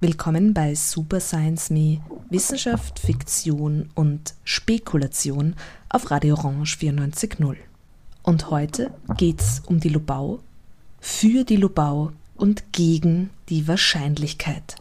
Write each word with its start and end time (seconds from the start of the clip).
Willkommen 0.00 0.54
bei 0.54 0.74
Super 0.74 1.20
Science 1.20 1.70
Me, 1.70 2.00
Wissenschaft, 2.30 2.98
Fiktion 2.98 3.90
und 3.94 4.34
Spekulation 4.42 5.54
auf 5.88 6.10
Radio 6.10 6.34
Orange 6.34 6.76
94.0. 6.76 7.54
Und 8.24 8.50
heute 8.50 8.92
geht's 9.16 9.62
um 9.66 9.78
die 9.78 9.90
Lubau, 9.90 10.40
für 10.98 11.44
die 11.44 11.58
Lubau 11.58 12.10
und 12.34 12.72
gegen 12.72 13.30
die 13.48 13.68
Wahrscheinlichkeit. 13.68 14.74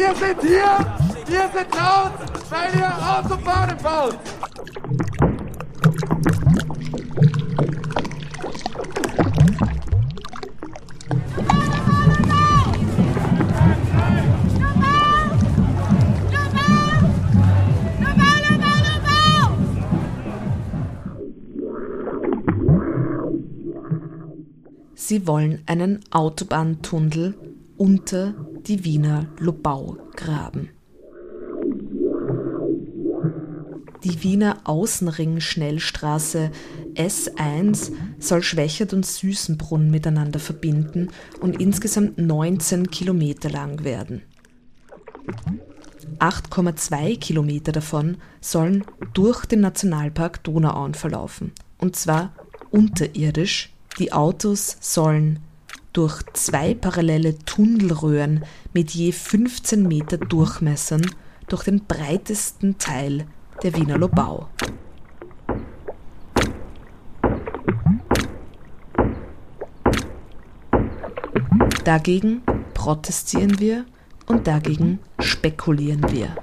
Wir 0.00 0.09
sind 0.20 0.40
hier, 0.42 0.86
wir 1.26 1.50
sind 1.54 1.74
laut, 1.74 2.12
weil 2.50 2.78
ihr 2.78 2.92
Autobahnen 3.18 3.76
baut. 3.82 4.18
Sie 24.94 25.26
wollen 25.26 25.62
einen 25.66 26.04
Autobahntunnel 26.12 27.34
unter 27.76 28.34
die 28.66 28.84
Wiener 28.84 29.26
Lobau 29.38 29.96
graben. 30.20 30.70
Die 34.04 34.22
Wiener 34.22 34.58
Außenring-Schnellstraße 34.64 36.50
S1 36.94 37.92
soll 38.18 38.42
Schwächert 38.42 38.94
und 38.94 39.04
Süßenbrunn 39.04 39.90
miteinander 39.90 40.38
verbinden 40.38 41.08
und 41.40 41.60
insgesamt 41.60 42.16
19 42.16 42.90
Kilometer 42.90 43.50
lang 43.50 43.84
werden. 43.84 44.22
8,2 46.18 47.18
Kilometer 47.18 47.72
davon 47.72 48.16
sollen 48.40 48.84
durch 49.12 49.44
den 49.44 49.60
Nationalpark 49.60 50.42
Donauauen 50.44 50.94
verlaufen. 50.94 51.52
Und 51.78 51.96
zwar 51.96 52.32
unterirdisch. 52.70 53.72
Die 53.98 54.12
Autos 54.12 54.76
sollen 54.80 55.40
durch 55.92 56.22
zwei 56.32 56.74
parallele 56.74 57.38
Tunnelröhren 57.38 58.44
mit 58.72 58.90
je 58.92 59.12
15 59.12 59.86
Meter 59.86 60.18
Durchmessern 60.18 61.02
durch 61.48 61.64
den 61.64 61.84
breitesten 61.84 62.78
Teil 62.78 63.26
der 63.62 63.74
Wiener 63.74 63.98
Lobau. 63.98 64.48
Dagegen 71.84 72.42
protestieren 72.74 73.58
wir 73.58 73.84
und 74.26 74.46
dagegen 74.46 75.00
spekulieren 75.18 76.08
wir. 76.10 76.36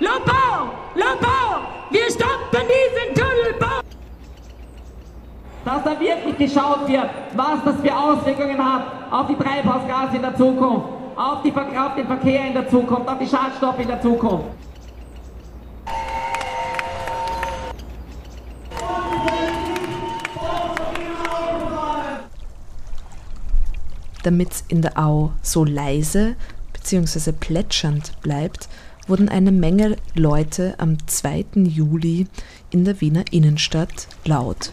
Lobau! 0.00 0.72
Lobau! 0.94 1.60
Wir 1.90 2.10
stoppen 2.10 2.66
diesen 2.68 3.14
Tunnelbau! 3.14 3.80
Dass 5.64 5.84
da 5.84 6.00
wirklich 6.00 6.36
geschaut 6.36 6.88
wird, 6.88 7.10
was 7.34 7.64
das 7.64 7.80
für 7.80 7.96
Auswirkungen 7.96 8.58
hat 8.58 8.82
auf 9.10 9.26
die 9.28 9.36
Treibhausgase 9.36 10.16
in 10.16 10.22
der 10.22 10.36
Zukunft, 10.36 10.88
auf, 11.16 11.33
die, 11.44 11.52
auf 11.52 11.94
den 11.94 12.06
Verkehr 12.06 12.46
in 12.48 12.54
der 12.54 12.68
Zukunft, 12.68 13.08
auf 13.08 13.18
die 13.18 13.26
Schadstoffe 13.26 13.78
in 13.78 13.88
der 13.88 14.00
Zukunft. 14.00 14.46
Damit 24.22 24.52
es 24.52 24.64
in 24.68 24.80
der 24.80 24.98
Au 24.98 25.32
so 25.42 25.64
leise 25.64 26.34
bzw. 26.72 27.32
plätschernd 27.32 28.18
bleibt, 28.22 28.70
wurden 29.06 29.28
eine 29.28 29.52
Menge 29.52 29.96
Leute 30.14 30.74
am 30.78 30.96
2. 31.06 31.44
Juli 31.56 32.26
in 32.70 32.86
der 32.86 33.02
Wiener 33.02 33.24
Innenstadt 33.30 34.08
laut. 34.24 34.72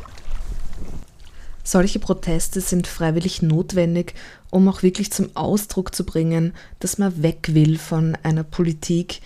Solche 1.64 2.00
Proteste 2.00 2.62
sind 2.62 2.88
freiwillig 2.88 3.42
notwendig, 3.42 4.16
um 4.50 4.68
auch 4.68 4.84
wirklich 4.84 5.12
zum 5.12 5.30
Ausdruck 5.36 5.94
zu 5.94 6.06
bringen, 6.06 6.54
dass 6.80 6.98
man 6.98 7.22
weg 7.22 7.52
will 7.54 7.78
von 7.78 8.18
einer 8.24 8.44
Politik, 8.44 9.22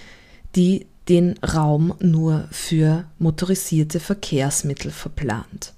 die 0.56 0.88
den 1.08 1.38
Raum 1.40 1.94
nur 2.00 2.48
für 2.52 3.06
motorisierte 3.20 4.00
Verkehrsmittel 4.00 4.92
verplant. 4.92 5.74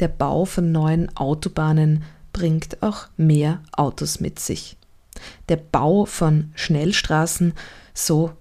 Der 0.00 0.08
Bau 0.08 0.44
von 0.44 0.70
neuen 0.70 1.14
Autobahnen 1.16 2.04
bringt 2.32 2.82
auch 2.82 3.08
mehr 3.16 3.60
Autos 3.72 4.20
mit 4.20 4.38
sich. 4.38 4.76
Der 5.48 5.56
Bau 5.56 6.04
von 6.04 6.52
Schnellstraßen, 6.54 7.52
so 7.94 8.32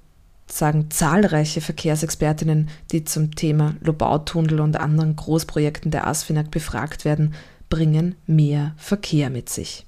sagen 0.51 0.89
zahlreiche 0.89 1.61
Verkehrsexpertinnen, 1.61 2.69
die 2.91 3.03
zum 3.03 3.35
Thema 3.35 3.75
Lobautunnel 3.81 4.59
und 4.59 4.77
anderen 4.79 5.15
Großprojekten 5.15 5.91
der 5.91 6.07
ASFINAG 6.07 6.49
befragt 6.51 7.05
werden, 7.05 7.33
bringen 7.69 8.15
mehr 8.25 8.73
Verkehr 8.77 9.29
mit 9.29 9.49
sich. 9.49 9.85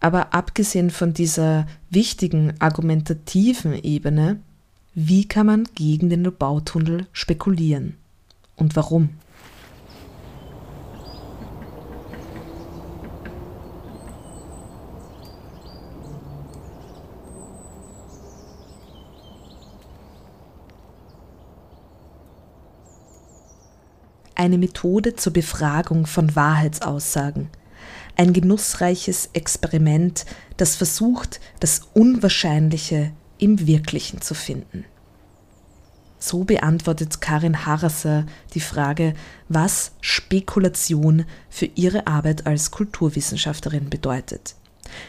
Aber 0.00 0.32
abgesehen 0.32 0.90
von 0.90 1.12
dieser 1.12 1.66
wichtigen 1.90 2.54
argumentativen 2.58 3.74
Ebene, 3.74 4.40
wie 4.94 5.28
kann 5.28 5.46
man 5.46 5.68
gegen 5.74 6.08
den 6.08 6.24
Lobautunnel 6.24 7.06
spekulieren? 7.12 7.96
Und 8.56 8.76
warum? 8.76 9.10
Eine 24.40 24.56
Methode 24.56 25.16
zur 25.16 25.34
Befragung 25.34 26.06
von 26.06 26.34
Wahrheitsaussagen. 26.34 27.50
Ein 28.16 28.32
genussreiches 28.32 29.28
Experiment, 29.34 30.24
das 30.56 30.76
versucht, 30.76 31.40
das 31.60 31.82
Unwahrscheinliche 31.92 33.12
im 33.36 33.66
Wirklichen 33.66 34.22
zu 34.22 34.32
finden. 34.32 34.86
So 36.18 36.44
beantwortet 36.44 37.20
Karin 37.20 37.66
Harasser 37.66 38.24
die 38.54 38.60
Frage, 38.60 39.12
was 39.50 39.92
Spekulation 40.00 41.26
für 41.50 41.66
ihre 41.66 42.06
Arbeit 42.06 42.46
als 42.46 42.70
Kulturwissenschaftlerin 42.70 43.90
bedeutet. 43.90 44.54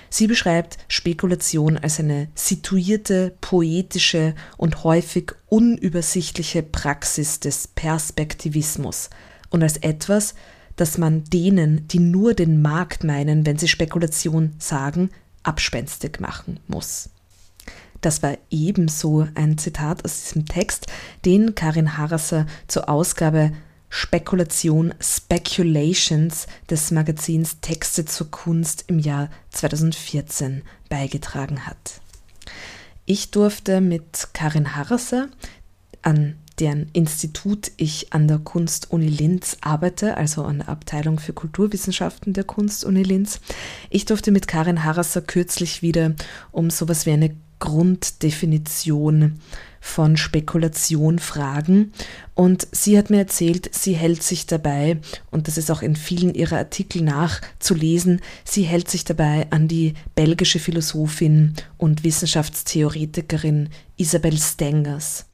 Sie 0.09 0.27
beschreibt 0.27 0.77
Spekulation 0.87 1.77
als 1.77 1.99
eine 1.99 2.29
situierte, 2.35 3.35
poetische 3.41 4.35
und 4.57 4.83
häufig 4.83 5.33
unübersichtliche 5.47 6.63
Praxis 6.63 7.39
des 7.39 7.67
Perspektivismus 7.67 9.09
und 9.49 9.63
als 9.63 9.77
etwas, 9.77 10.35
das 10.75 10.97
man 10.97 11.23
denen, 11.25 11.87
die 11.87 11.99
nur 11.99 12.33
den 12.33 12.61
Markt 12.61 13.03
meinen, 13.03 13.45
wenn 13.45 13.57
sie 13.57 13.67
Spekulation 13.67 14.53
sagen, 14.57 15.09
abspenstig 15.43 16.19
machen 16.19 16.59
muss. 16.67 17.09
Das 18.01 18.23
war 18.23 18.37
ebenso 18.49 19.27
ein 19.35 19.57
Zitat 19.57 20.03
aus 20.03 20.23
diesem 20.23 20.45
Text, 20.45 20.87
den 21.23 21.53
Karin 21.53 21.97
Harasser 21.97 22.47
zur 22.67 22.89
Ausgabe 22.89 23.51
Spekulation 23.93 24.93
Speculations 25.01 26.47
des 26.69 26.91
Magazins 26.91 27.59
Texte 27.59 28.05
zur 28.05 28.31
Kunst 28.31 28.85
im 28.87 28.99
Jahr 28.99 29.29
2014 29.51 30.61
beigetragen 30.89 31.67
hat. 31.67 31.99
Ich 33.05 33.31
durfte 33.31 33.81
mit 33.81 34.29
Karin 34.33 34.77
Harasser 34.77 35.27
an 36.01 36.37
deren 36.59 36.89
Institut 36.93 37.71
ich 37.75 38.13
an 38.13 38.29
der 38.29 38.39
Kunstuni 38.39 39.07
Linz 39.07 39.57
arbeite, 39.59 40.15
also 40.15 40.45
an 40.45 40.59
der 40.59 40.69
Abteilung 40.69 41.19
für 41.19 41.33
Kulturwissenschaften 41.33 42.31
der 42.31 42.45
Kunstuni 42.45 43.03
Linz. 43.03 43.41
Ich 43.89 44.05
durfte 44.05 44.31
mit 44.31 44.47
Karin 44.47 44.85
Harasser 44.85 45.21
kürzlich 45.21 45.81
wieder 45.81 46.13
um 46.51 46.69
sowas 46.69 47.05
wie 47.05 47.11
eine 47.11 47.35
Grunddefinition 47.59 49.39
von 49.81 50.15
Spekulation 50.15 51.19
fragen. 51.19 51.91
Und 52.35 52.67
sie 52.71 52.97
hat 52.97 53.09
mir 53.09 53.17
erzählt, 53.17 53.69
sie 53.73 53.93
hält 53.93 54.23
sich 54.23 54.45
dabei, 54.45 54.99
und 55.31 55.47
das 55.47 55.57
ist 55.57 55.69
auch 55.69 55.81
in 55.81 55.97
vielen 55.97 56.33
ihrer 56.33 56.57
Artikel 56.57 57.01
nachzulesen, 57.01 58.21
sie 58.45 58.63
hält 58.63 58.89
sich 58.89 59.03
dabei 59.03 59.47
an 59.49 59.67
die 59.67 59.95
belgische 60.15 60.59
Philosophin 60.59 61.55
und 61.77 62.05
Wissenschaftstheoretikerin 62.05 63.69
Isabel 63.97 64.37
Stengers. 64.37 65.25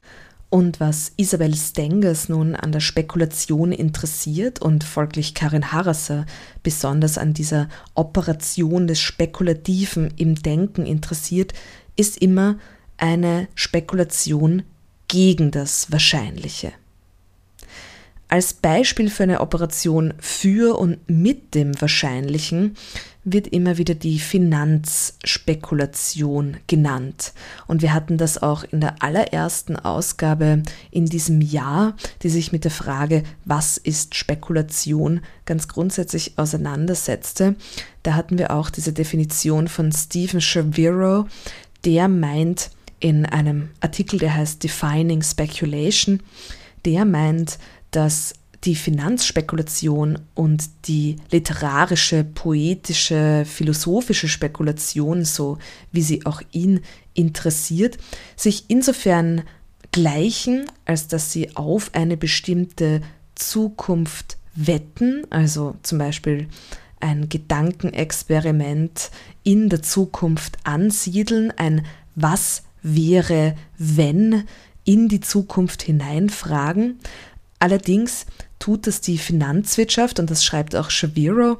Und 0.50 0.80
was 0.80 1.12
Isabel 1.18 1.54
Stengers 1.54 2.30
nun 2.30 2.54
an 2.54 2.72
der 2.72 2.80
Spekulation 2.80 3.70
interessiert 3.70 4.62
und 4.62 4.82
folglich 4.82 5.34
Karin 5.34 5.72
Harasser 5.72 6.24
besonders 6.62 7.18
an 7.18 7.34
dieser 7.34 7.68
Operation 7.94 8.86
des 8.86 8.98
Spekulativen 8.98 10.14
im 10.16 10.36
Denken 10.36 10.86
interessiert, 10.86 11.52
ist 11.96 12.16
immer, 12.16 12.56
eine 12.98 13.48
Spekulation 13.54 14.62
gegen 15.08 15.50
das 15.50 15.90
Wahrscheinliche. 15.90 16.72
Als 18.30 18.52
Beispiel 18.52 19.08
für 19.08 19.22
eine 19.22 19.40
Operation 19.40 20.12
für 20.18 20.78
und 20.78 20.98
mit 21.08 21.54
dem 21.54 21.80
Wahrscheinlichen 21.80 22.76
wird 23.24 23.46
immer 23.46 23.78
wieder 23.78 23.94
die 23.94 24.18
Finanzspekulation 24.18 26.58
genannt. 26.66 27.32
Und 27.66 27.80
wir 27.80 27.94
hatten 27.94 28.18
das 28.18 28.42
auch 28.42 28.64
in 28.64 28.80
der 28.80 29.02
allerersten 29.02 29.76
Ausgabe 29.76 30.62
in 30.90 31.06
diesem 31.06 31.40
Jahr, 31.40 31.96
die 32.22 32.28
sich 32.28 32.52
mit 32.52 32.64
der 32.64 32.70
Frage, 32.70 33.22
was 33.46 33.78
ist 33.78 34.14
Spekulation, 34.14 35.22
ganz 35.46 35.68
grundsätzlich 35.68 36.34
auseinandersetzte. 36.36 37.56
Da 38.02 38.12
hatten 38.14 38.36
wir 38.38 38.50
auch 38.50 38.68
diese 38.68 38.92
Definition 38.92 39.68
von 39.68 39.90
Stephen 39.90 40.42
Shaviro, 40.42 41.26
der 41.84 42.08
meint, 42.08 42.70
in 43.00 43.26
einem 43.26 43.70
Artikel, 43.80 44.18
der 44.18 44.34
heißt 44.34 44.62
Defining 44.62 45.22
Speculation, 45.22 46.20
der 46.84 47.04
meint, 47.04 47.58
dass 47.90 48.34
die 48.64 48.74
Finanzspekulation 48.74 50.18
und 50.34 50.68
die 50.86 51.16
literarische, 51.30 52.24
poetische, 52.24 53.44
philosophische 53.46 54.28
Spekulation, 54.28 55.24
so 55.24 55.58
wie 55.92 56.02
sie 56.02 56.26
auch 56.26 56.42
ihn 56.50 56.80
interessiert, 57.14 57.98
sich 58.36 58.64
insofern 58.68 59.42
gleichen, 59.92 60.66
als 60.84 61.06
dass 61.08 61.32
sie 61.32 61.56
auf 61.56 61.94
eine 61.94 62.16
bestimmte 62.16 63.00
Zukunft 63.36 64.38
wetten, 64.54 65.22
also 65.30 65.76
zum 65.82 65.98
Beispiel 65.98 66.48
ein 67.00 67.28
Gedankenexperiment 67.28 69.10
in 69.44 69.68
der 69.68 69.82
Zukunft 69.82 70.58
ansiedeln, 70.64 71.52
ein 71.52 71.86
Was 72.16 72.64
wäre, 72.82 73.56
wenn 73.76 74.44
in 74.84 75.08
die 75.08 75.20
Zukunft 75.20 75.82
hineinfragen. 75.82 76.98
Allerdings 77.58 78.26
tut 78.58 78.86
es 78.86 79.00
die 79.00 79.18
Finanzwirtschaft, 79.18 80.18
und 80.18 80.30
das 80.30 80.44
schreibt 80.44 80.74
auch 80.74 80.90
Shaviro, 80.90 81.58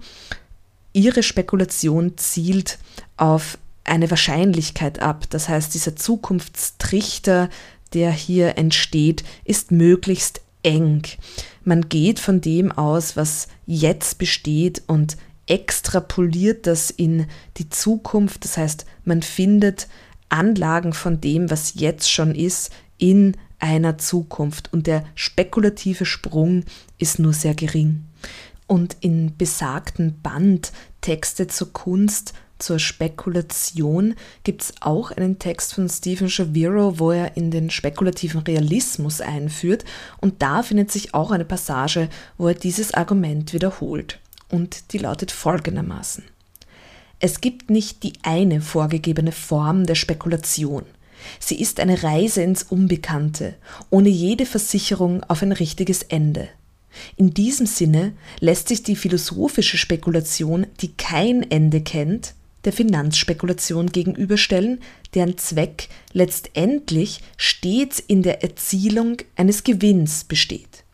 ihre 0.93 1.23
Spekulation 1.23 2.17
zielt 2.17 2.79
auf 3.17 3.59
eine 3.85 4.11
Wahrscheinlichkeit 4.11 5.01
ab. 5.01 5.27
Das 5.31 5.49
heißt, 5.49 5.75
dieser 5.75 5.97
Zukunftstrichter, 5.97 7.49
der 7.93 8.11
hier 8.11 8.59
entsteht, 8.59 9.25
ist 9.45 9.71
möglichst 9.71 10.41
eng. 10.63 11.03
Man 11.65 11.89
geht 11.89 12.19
von 12.19 12.41
dem 12.41 12.73
aus, 12.73 13.17
was 13.17 13.49
jetzt 13.67 14.19
besteht 14.19 14.83
und 14.87 15.17
extrapoliert 15.47 16.67
das 16.67 16.91
in 16.91 17.27
die 17.57 17.69
Zukunft. 17.71 18.45
Das 18.45 18.57
heißt, 18.57 18.85
man 19.05 19.23
findet 19.23 19.89
Anlagen 20.29 20.93
von 20.93 21.21
dem, 21.21 21.51
was 21.51 21.75
jetzt 21.75 22.11
schon 22.11 22.35
ist, 22.35 22.71
in 22.99 23.37
einer 23.59 23.99
Zukunft. 23.99 24.73
Und 24.73 24.87
der 24.87 25.05
spekulative 25.15 26.07
Sprung 26.07 26.65
ist 26.99 27.19
nur 27.19 27.33
sehr 27.33 27.55
gering. 27.55 28.05
Und 28.67 28.97
in 29.01 29.37
besagten 29.37 30.21
Band 30.21 30.73
Texte 31.01 31.47
zur 31.47 31.73
Kunst, 31.73 32.35
zur 32.59 32.79
Spekulation 32.79 34.15
gibt 34.43 34.63
es 34.63 34.75
auch 34.81 35.13
einen 35.13 35.39
Text 35.39 35.75
von 35.75 35.89
Stephen 35.89 36.29
Shaviro, 36.29 36.99
wo 36.99 37.13
er 37.13 37.37
in 37.37 37.51
den 37.51 37.71
spekulativen 37.71 38.41
Realismus 38.41 39.21
einführt. 39.21 39.85
Und 40.21 40.43
da 40.43 40.63
findet 40.63 40.91
sich 40.91 41.15
auch 41.15 41.31
eine 41.31 41.45
Passage, 41.45 42.09
wo 42.37 42.49
er 42.49 42.55
dieses 42.55 42.95
Argument 42.95 43.53
wiederholt. 43.53 44.19
Und 44.51 44.93
die 44.93 44.99
lautet 44.99 45.31
folgendermaßen. 45.31 46.25
Es 47.21 47.41
gibt 47.41 47.69
nicht 47.69 48.05
die 48.05 48.13
eine 48.23 48.61
vorgegebene 48.61 49.33
Form 49.33 49.87
der 49.87 49.97
Spekulation. 49.97 50.85
Sie 51.41 51.61
ist 51.61 51.81
eine 51.81 52.05
Reise 52.05 52.43
ins 52.43 52.63
Unbekannte, 52.63 53.55
ohne 53.91 54.09
jede 54.09 54.47
Versicherung 54.47 55.25
auf 55.25 55.43
ein 55.43 55.51
richtiges 55.51 56.05
Ende. 56.05 56.49
In 57.17 57.35
diesem 57.35 57.67
Sinne 57.67 58.13
lässt 58.39 58.69
sich 58.69 58.85
die 58.85 58.95
philosophische 58.95 59.79
Spekulation, 59.79 60.67
die 60.81 60.93
kein 60.93 61.49
Ende 61.51 61.81
kennt, 61.81 62.35
der 62.65 62.73
Finanzspekulation 62.73 63.91
gegenüberstellen, 63.91 64.81
deren 65.15 65.39
Zweck 65.39 65.89
letztendlich 66.13 67.21
stets 67.37 67.99
in 67.99 68.23
der 68.23 68.45
Erzielung 68.45 69.17
eines 69.35 69.65
Gewinns 69.65 70.23
besteht. 70.23 70.85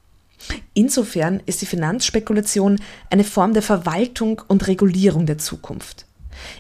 Insofern 0.72 1.42
ist 1.46 1.62
die 1.62 1.66
Finanzspekulation 1.66 2.80
eine 3.10 3.24
Form 3.24 3.52
der 3.52 3.62
Verwaltung 3.62 4.42
und 4.48 4.66
Regulierung 4.66 5.26
der 5.26 5.38
Zukunft. 5.38 6.03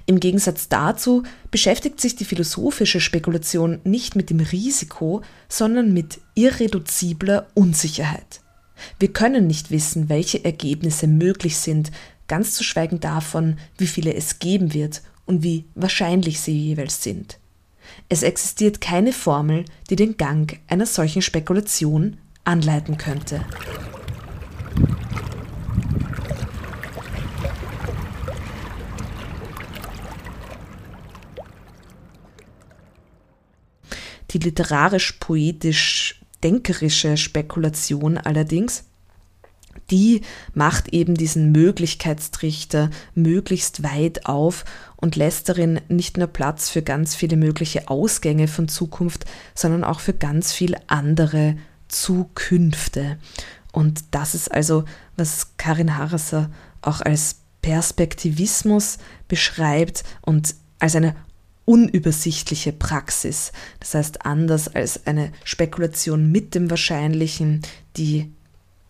Im 0.06 0.20
Gegensatz 0.20 0.68
dazu 0.68 1.22
beschäftigt 1.50 2.00
sich 2.00 2.16
die 2.16 2.24
philosophische 2.24 3.00
Spekulation 3.00 3.80
nicht 3.84 4.16
mit 4.16 4.30
dem 4.30 4.40
Risiko, 4.40 5.22
sondern 5.48 5.92
mit 5.92 6.20
irreduzibler 6.34 7.46
Unsicherheit. 7.54 8.40
Wir 8.98 9.12
können 9.12 9.46
nicht 9.46 9.70
wissen, 9.70 10.08
welche 10.08 10.44
Ergebnisse 10.44 11.06
möglich 11.06 11.56
sind, 11.56 11.90
ganz 12.28 12.52
zu 12.54 12.64
schweigen 12.64 13.00
davon, 13.00 13.58
wie 13.78 13.86
viele 13.86 14.14
es 14.14 14.38
geben 14.38 14.74
wird 14.74 15.02
und 15.26 15.42
wie 15.42 15.64
wahrscheinlich 15.74 16.40
sie 16.40 16.56
jeweils 16.56 17.02
sind. 17.02 17.38
Es 18.08 18.22
existiert 18.22 18.80
keine 18.80 19.12
Formel, 19.12 19.64
die 19.90 19.96
den 19.96 20.16
Gang 20.16 20.58
einer 20.68 20.86
solchen 20.86 21.22
Spekulation 21.22 22.16
anleiten 22.44 22.96
könnte. 22.98 23.44
Die 34.34 34.40
literarisch-poetisch-denkerische 34.40 37.16
Spekulation 37.16 38.18
allerdings, 38.18 38.84
die 39.90 40.20
macht 40.54 40.88
eben 40.88 41.14
diesen 41.14 41.52
Möglichkeitstrichter 41.52 42.90
möglichst 43.14 43.84
weit 43.84 44.26
auf 44.26 44.64
und 44.96 45.14
lässt 45.16 45.48
darin 45.48 45.80
nicht 45.88 46.16
nur 46.16 46.26
Platz 46.26 46.68
für 46.68 46.82
ganz 46.82 47.14
viele 47.14 47.36
mögliche 47.36 47.86
Ausgänge 47.88 48.48
von 48.48 48.66
Zukunft, 48.68 49.24
sondern 49.54 49.84
auch 49.84 50.00
für 50.00 50.14
ganz 50.14 50.52
viele 50.52 50.78
andere 50.88 51.56
Zukünfte. 51.88 53.18
Und 53.72 54.02
das 54.10 54.34
ist 54.34 54.50
also, 54.50 54.84
was 55.16 55.56
Karin 55.58 55.96
Harasser 55.96 56.50
auch 56.82 57.00
als 57.00 57.36
Perspektivismus 57.62 58.98
beschreibt 59.28 60.02
und 60.22 60.56
als 60.80 60.96
eine 60.96 61.14
unübersichtliche 61.64 62.72
Praxis. 62.72 63.52
Das 63.80 63.94
heißt, 63.94 64.26
anders 64.26 64.74
als 64.74 65.06
eine 65.06 65.32
Spekulation 65.44 66.30
mit 66.30 66.54
dem 66.54 66.70
Wahrscheinlichen, 66.70 67.62
die 67.96 68.30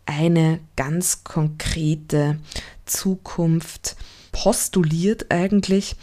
eine 0.06 0.60
ganz 0.76 1.24
konkrete 1.24 2.38
Zukunft 2.84 3.96
postuliert 4.32 5.30
eigentlich, 5.30 5.96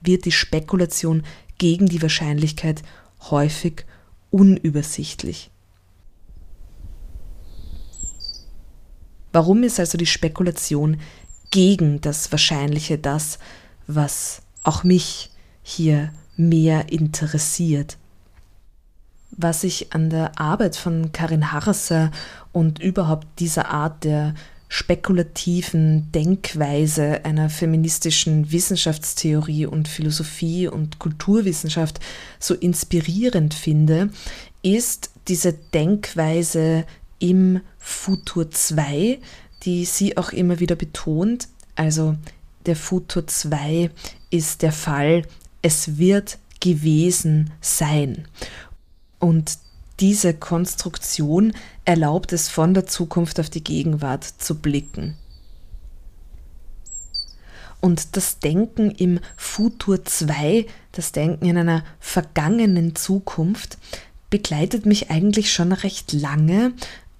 wird 0.00 0.24
die 0.26 0.32
Spekulation 0.32 1.24
gegen 1.56 1.86
die 1.86 2.02
Wahrscheinlichkeit 2.02 2.82
häufig 3.30 3.84
unübersichtlich. 4.30 5.50
Warum 9.32 9.62
ist 9.62 9.80
also 9.80 9.98
die 9.98 10.06
Spekulation 10.06 11.00
gegen 11.50 12.00
das 12.00 12.30
Wahrscheinliche 12.30 12.98
das, 12.98 13.38
was 13.86 14.42
auch 14.62 14.84
mich 14.84 15.30
hier 15.68 16.10
mehr 16.36 16.90
interessiert. 16.90 17.98
Was 19.30 19.64
ich 19.64 19.92
an 19.92 20.08
der 20.08 20.40
Arbeit 20.40 20.76
von 20.76 21.12
Karin 21.12 21.52
Harser 21.52 22.10
und 22.52 22.78
überhaupt 22.78 23.26
dieser 23.38 23.70
Art 23.70 24.04
der 24.04 24.34
spekulativen 24.68 26.10
Denkweise 26.12 27.24
einer 27.24 27.48
feministischen 27.50 28.50
Wissenschaftstheorie 28.50 29.66
und 29.66 29.88
Philosophie 29.88 30.68
und 30.68 30.98
Kulturwissenschaft 30.98 32.00
so 32.38 32.54
inspirierend 32.54 33.54
finde, 33.54 34.10
ist 34.62 35.10
diese 35.28 35.52
Denkweise 35.52 36.84
im 37.18 37.60
Futur 37.78 38.50
2, 38.50 39.18
die 39.64 39.84
sie 39.84 40.16
auch 40.16 40.30
immer 40.30 40.60
wieder 40.60 40.76
betont. 40.76 41.48
Also 41.74 42.16
der 42.66 42.76
Futur 42.76 43.26
2 43.26 43.90
ist 44.30 44.62
der 44.62 44.72
Fall, 44.72 45.22
es 45.62 45.98
wird 45.98 46.38
gewesen 46.60 47.50
sein. 47.60 48.26
Und 49.18 49.58
diese 50.00 50.34
Konstruktion 50.34 51.52
erlaubt 51.84 52.32
es 52.32 52.48
von 52.48 52.74
der 52.74 52.86
Zukunft 52.86 53.40
auf 53.40 53.50
die 53.50 53.64
Gegenwart 53.64 54.24
zu 54.24 54.56
blicken. 54.56 55.16
Und 57.80 58.16
das 58.16 58.38
Denken 58.38 58.90
im 58.90 59.20
Futur 59.36 60.04
2, 60.04 60.66
das 60.92 61.12
Denken 61.12 61.46
in 61.46 61.58
einer 61.58 61.84
vergangenen 62.00 62.96
Zukunft, 62.96 63.78
begleitet 64.30 64.84
mich 64.84 65.10
eigentlich 65.10 65.52
schon 65.52 65.72
recht 65.72 66.12
lange. 66.12 66.72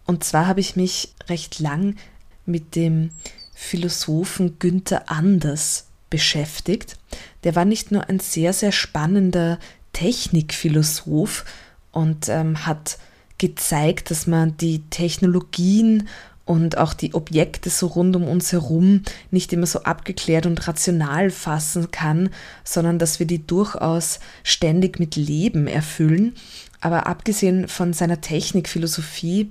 Und 0.04 0.24
zwar 0.24 0.46
habe 0.46 0.60
ich 0.60 0.76
mich 0.76 1.14
recht 1.28 1.60
lang 1.60 1.96
mit 2.44 2.74
dem 2.74 3.10
Philosophen 3.54 4.58
Günther 4.58 5.10
Anders 5.10 5.87
beschäftigt. 6.10 6.96
Der 7.44 7.54
war 7.54 7.64
nicht 7.64 7.90
nur 7.90 8.08
ein 8.08 8.20
sehr, 8.20 8.52
sehr 8.52 8.72
spannender 8.72 9.58
Technikphilosoph 9.92 11.44
und 11.92 12.28
ähm, 12.28 12.66
hat 12.66 12.98
gezeigt, 13.38 14.10
dass 14.10 14.26
man 14.26 14.56
die 14.56 14.82
Technologien 14.90 16.08
und 16.44 16.78
auch 16.78 16.94
die 16.94 17.14
Objekte 17.14 17.68
so 17.68 17.88
rund 17.88 18.16
um 18.16 18.26
uns 18.26 18.52
herum 18.52 19.02
nicht 19.30 19.52
immer 19.52 19.66
so 19.66 19.82
abgeklärt 19.82 20.46
und 20.46 20.66
rational 20.66 21.30
fassen 21.30 21.90
kann, 21.90 22.30
sondern 22.64 22.98
dass 22.98 23.18
wir 23.18 23.26
die 23.26 23.46
durchaus 23.46 24.18
ständig 24.44 24.98
mit 24.98 25.16
Leben 25.16 25.66
erfüllen. 25.66 26.34
Aber 26.80 27.06
abgesehen 27.06 27.68
von 27.68 27.92
seiner 27.92 28.22
Technikphilosophie 28.22 29.50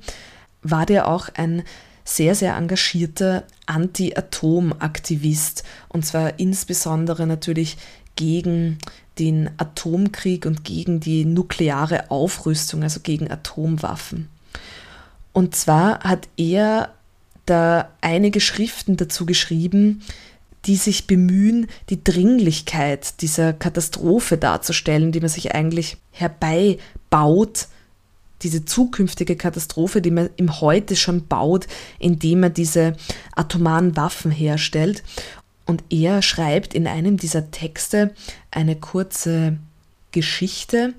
war 0.63 0.87
der 0.87 1.07
auch 1.07 1.29
ein 1.35 1.63
sehr, 2.07 2.35
sehr 2.35 2.55
engagierter 2.55 3.43
Anti-Atom-Aktivist 3.65 5.63
und 5.89 6.05
zwar 6.05 6.39
insbesondere 6.39 7.27
natürlich 7.27 7.75
gegen 8.15 8.77
den 9.19 9.49
Atomkrieg 9.57 10.45
und 10.45 10.63
gegen 10.63 11.01
die 11.01 11.25
nukleare 11.25 12.09
Aufrüstung, 12.09 12.83
also 12.83 13.01
gegen 13.01 13.29
Atomwaffen. 13.29 14.29
Und 15.33 15.55
zwar 15.55 15.99
hat 15.99 16.29
er 16.37 16.93
da 17.45 17.89
einige 17.99 18.39
Schriften 18.39 18.95
dazu 18.95 19.25
geschrieben, 19.25 20.01
die 20.65 20.77
sich 20.77 21.07
bemühen, 21.07 21.67
die 21.89 22.03
Dringlichkeit 22.03 23.21
dieser 23.21 23.51
Katastrophe 23.51 24.37
darzustellen, 24.37 25.11
die 25.11 25.19
man 25.19 25.29
sich 25.29 25.53
eigentlich 25.53 25.97
herbeibaut, 26.11 27.67
diese 28.43 28.65
zukünftige 28.65 29.35
Katastrophe, 29.35 30.01
die 30.01 30.11
man 30.11 30.29
im 30.37 30.61
Heute 30.61 30.95
schon 30.95 31.27
baut, 31.27 31.67
indem 31.99 32.41
man 32.41 32.53
diese 32.53 32.95
atomaren 33.35 33.95
Waffen 33.95 34.31
herstellt. 34.31 35.03
Und 35.65 35.83
er 35.89 36.21
schreibt 36.21 36.73
in 36.73 36.87
einem 36.87 37.17
dieser 37.17 37.51
Texte 37.51 38.13
eine 38.51 38.75
kurze 38.75 39.57
Geschichte, 40.11 40.93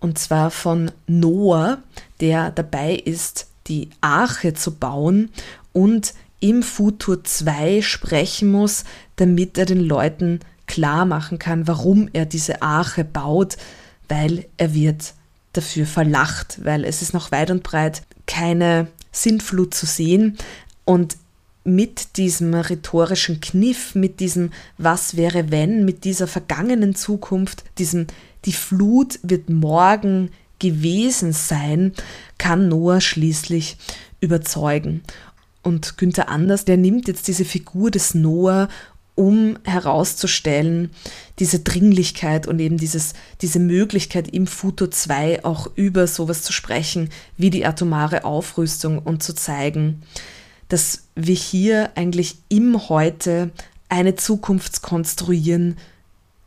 und 0.00 0.18
zwar 0.18 0.50
von 0.50 0.90
Noah, 1.06 1.78
der 2.20 2.50
dabei 2.50 2.94
ist, 2.94 3.48
die 3.66 3.90
Arche 4.00 4.54
zu 4.54 4.74
bauen 4.74 5.30
und 5.72 6.14
im 6.40 6.62
Futur 6.62 7.22
2 7.22 7.82
sprechen 7.82 8.50
muss, 8.50 8.84
damit 9.16 9.58
er 9.58 9.64
den 9.64 9.80
Leuten 9.80 10.40
klar 10.66 11.04
machen 11.04 11.38
kann, 11.38 11.68
warum 11.68 12.08
er 12.12 12.26
diese 12.26 12.62
Arche 12.62 13.04
baut, 13.04 13.56
weil 14.08 14.46
er 14.56 14.74
wird 14.74 15.14
dafür 15.52 15.86
verlacht, 15.86 16.60
weil 16.64 16.84
es 16.84 17.02
ist 17.02 17.14
noch 17.14 17.30
weit 17.30 17.50
und 17.50 17.62
breit 17.62 18.02
keine 18.26 18.88
Sintflut 19.10 19.74
zu 19.74 19.86
sehen 19.86 20.38
und 20.84 21.16
mit 21.64 22.16
diesem 22.16 22.54
rhetorischen 22.54 23.40
Kniff, 23.40 23.94
mit 23.94 24.20
diesem 24.20 24.50
Was 24.78 25.16
wäre 25.16 25.50
wenn, 25.50 25.84
mit 25.84 26.04
dieser 26.04 26.26
vergangenen 26.26 26.94
Zukunft, 26.94 27.64
diesem 27.78 28.06
Die 28.44 28.52
Flut 28.52 29.20
wird 29.22 29.48
morgen 29.48 30.30
gewesen 30.58 31.32
sein, 31.32 31.92
kann 32.38 32.68
Noah 32.68 33.00
schließlich 33.00 33.76
überzeugen. 34.20 35.02
Und 35.62 35.96
Günther 35.96 36.28
Anders, 36.28 36.64
der 36.64 36.76
nimmt 36.76 37.06
jetzt 37.06 37.28
diese 37.28 37.44
Figur 37.44 37.92
des 37.92 38.14
Noah, 38.14 38.68
um 39.14 39.58
herauszustellen, 39.64 40.90
diese 41.38 41.60
Dringlichkeit 41.60 42.46
und 42.46 42.58
eben 42.60 42.78
dieses, 42.78 43.12
diese 43.40 43.58
Möglichkeit 43.58 44.28
im 44.28 44.46
Futur 44.46 44.90
2 44.90 45.44
auch 45.44 45.68
über 45.74 46.06
sowas 46.06 46.42
zu 46.42 46.52
sprechen, 46.52 47.10
wie 47.36 47.50
die 47.50 47.66
atomare 47.66 48.24
Aufrüstung 48.24 48.98
und 48.98 49.22
zu 49.22 49.34
zeigen, 49.34 50.02
dass 50.68 51.04
wir 51.14 51.34
hier 51.34 51.90
eigentlich 51.96 52.38
im 52.48 52.88
Heute 52.88 53.50
eine 53.88 54.16
Zukunft 54.16 54.80
konstruieren, 54.80 55.76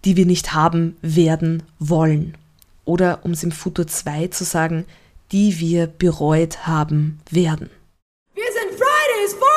die 0.04 0.18
wir 0.18 0.26
nicht 0.26 0.54
haben 0.54 0.98
werden 1.02 1.64
wollen. 1.78 2.36
Oder 2.86 3.20
um 3.24 3.32
es 3.32 3.44
im 3.44 3.52
Futur 3.52 3.88
2 3.88 4.28
zu 4.30 4.44
sagen, 4.44 4.86
die 5.32 5.60
wir 5.60 5.88
bereut 5.88 6.68
haben 6.68 7.20
werden. 7.30 7.70
Wir 8.34 8.44
sind 8.44 8.80
Fridays 8.80 9.34
for 9.34 9.55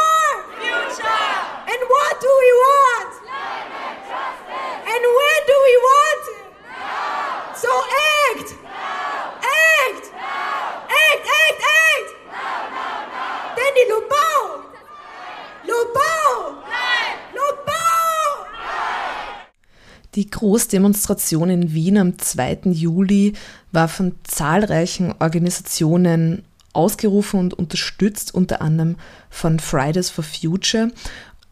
Die 20.19 20.29
Großdemonstration 20.29 21.49
in 21.49 21.75
Wien 21.75 21.97
am 21.97 22.19
2. 22.19 22.73
Juli 22.73 23.35
war 23.71 23.87
von 23.87 24.17
zahlreichen 24.25 25.15
Organisationen 25.21 26.43
ausgerufen 26.73 27.39
und 27.39 27.55
unterstützt, 27.55 28.35
unter 28.35 28.61
anderem 28.61 28.97
von 29.31 29.61
Fridays 29.61 30.11
for 30.11 30.25
Future. 30.25 30.91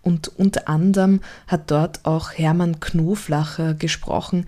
Und 0.02 0.36
unter 0.36 0.66
anderem 0.66 1.20
hat 1.46 1.70
dort 1.70 2.04
auch 2.04 2.32
Hermann 2.32 2.80
Knoflacher 2.80 3.74
gesprochen, 3.74 4.46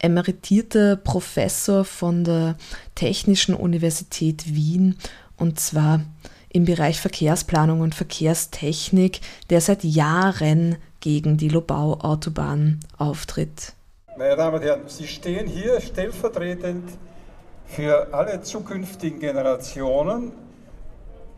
emeritierter 0.00 0.96
Professor 0.96 1.84
von 1.84 2.24
der 2.24 2.56
Technischen 2.96 3.54
Universität 3.54 4.52
Wien 4.52 4.96
und 5.36 5.60
zwar 5.60 6.00
im 6.48 6.64
Bereich 6.64 7.00
Verkehrsplanung 7.00 7.82
und 7.82 7.94
Verkehrstechnik, 7.94 9.20
der 9.48 9.60
seit 9.60 9.84
Jahren 9.84 10.76
gegen 11.00 11.36
die 11.36 11.48
Lobau-Autobahn 11.48 12.80
auftritt. 12.98 13.74
Meine 14.18 14.36
Damen 14.36 14.56
und 14.56 14.62
Herren, 14.62 14.82
Sie 14.86 15.06
stehen 15.06 15.46
hier 15.46 15.80
stellvertretend 15.80 16.90
für 17.64 18.12
alle 18.12 18.42
zukünftigen 18.42 19.20
Generationen 19.20 20.32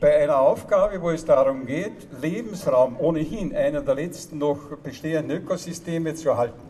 bei 0.01 0.17
einer 0.21 0.39
Aufgabe, 0.39 1.01
wo 1.01 1.11
es 1.11 1.25
darum 1.25 1.65
geht, 1.65 2.09
Lebensraum 2.21 2.99
ohnehin 2.99 3.55
einer 3.55 3.83
der 3.83 3.95
letzten 3.95 4.39
noch 4.39 4.59
bestehenden 4.83 5.39
Ökosysteme 5.39 6.15
zu 6.15 6.31
erhalten. 6.31 6.61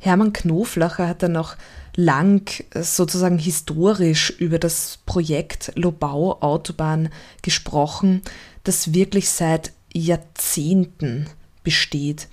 Hermann 0.00 0.32
Knoflacher 0.32 1.06
hat 1.06 1.22
dann 1.22 1.32
noch 1.32 1.54
lang 1.94 2.50
sozusagen 2.74 3.38
historisch 3.38 4.30
über 4.30 4.58
das 4.58 4.98
Projekt 5.06 5.70
Lobau 5.76 6.38
Autobahn 6.40 7.10
gesprochen, 7.42 8.22
das 8.64 8.94
wirklich 8.94 9.30
seit 9.30 9.72
Jahrzehnten 9.92 11.28
besteht. 11.62 12.28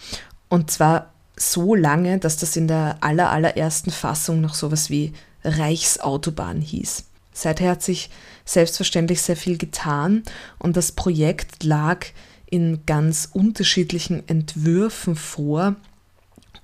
Und 0.47 0.71
zwar 0.71 1.13
so 1.35 1.75
lange, 1.75 2.19
dass 2.19 2.37
das 2.37 2.55
in 2.55 2.67
der 2.67 2.97
aller, 3.01 3.29
allerersten 3.29 3.91
Fassung 3.91 4.41
noch 4.41 4.53
sowas 4.53 4.89
wie 4.89 5.13
Reichsautobahn 5.43 6.61
hieß. 6.61 7.05
Seither 7.33 7.71
hat 7.71 7.83
sich 7.83 8.09
selbstverständlich 8.43 9.21
sehr 9.21 9.37
viel 9.37 9.57
getan 9.57 10.23
und 10.57 10.75
das 10.75 10.91
Projekt 10.91 11.63
lag 11.63 12.05
in 12.49 12.85
ganz 12.85 13.29
unterschiedlichen 13.31 14.27
Entwürfen 14.27 15.15
vor 15.15 15.75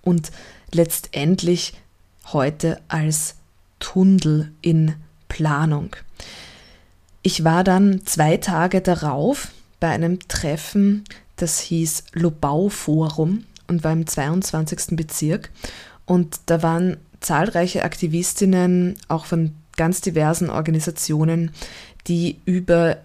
und 0.01 0.31
letztendlich 0.71 1.73
heute 2.33 2.81
als 2.87 3.35
Tunnel 3.79 4.51
in 4.61 4.95
Planung. 5.29 5.95
Ich 7.21 7.43
war 7.43 7.63
dann 7.63 8.05
zwei 8.05 8.37
Tage 8.37 8.81
darauf 8.81 9.49
bei 9.79 9.89
einem 9.89 10.19
Treffen, 10.27 11.03
das 11.35 11.59
hieß 11.59 12.05
Lobau 12.13 12.69
Forum 12.69 13.45
und 13.67 13.83
war 13.83 13.93
im 13.93 14.07
22. 14.07 14.95
Bezirk 14.95 15.51
und 16.05 16.39
da 16.45 16.61
waren 16.63 16.97
zahlreiche 17.19 17.83
Aktivistinnen, 17.83 18.95
auch 19.07 19.25
von 19.25 19.51
ganz 19.75 20.01
diversen 20.01 20.49
Organisationen, 20.49 21.51
die 22.07 22.37
über 22.45 22.97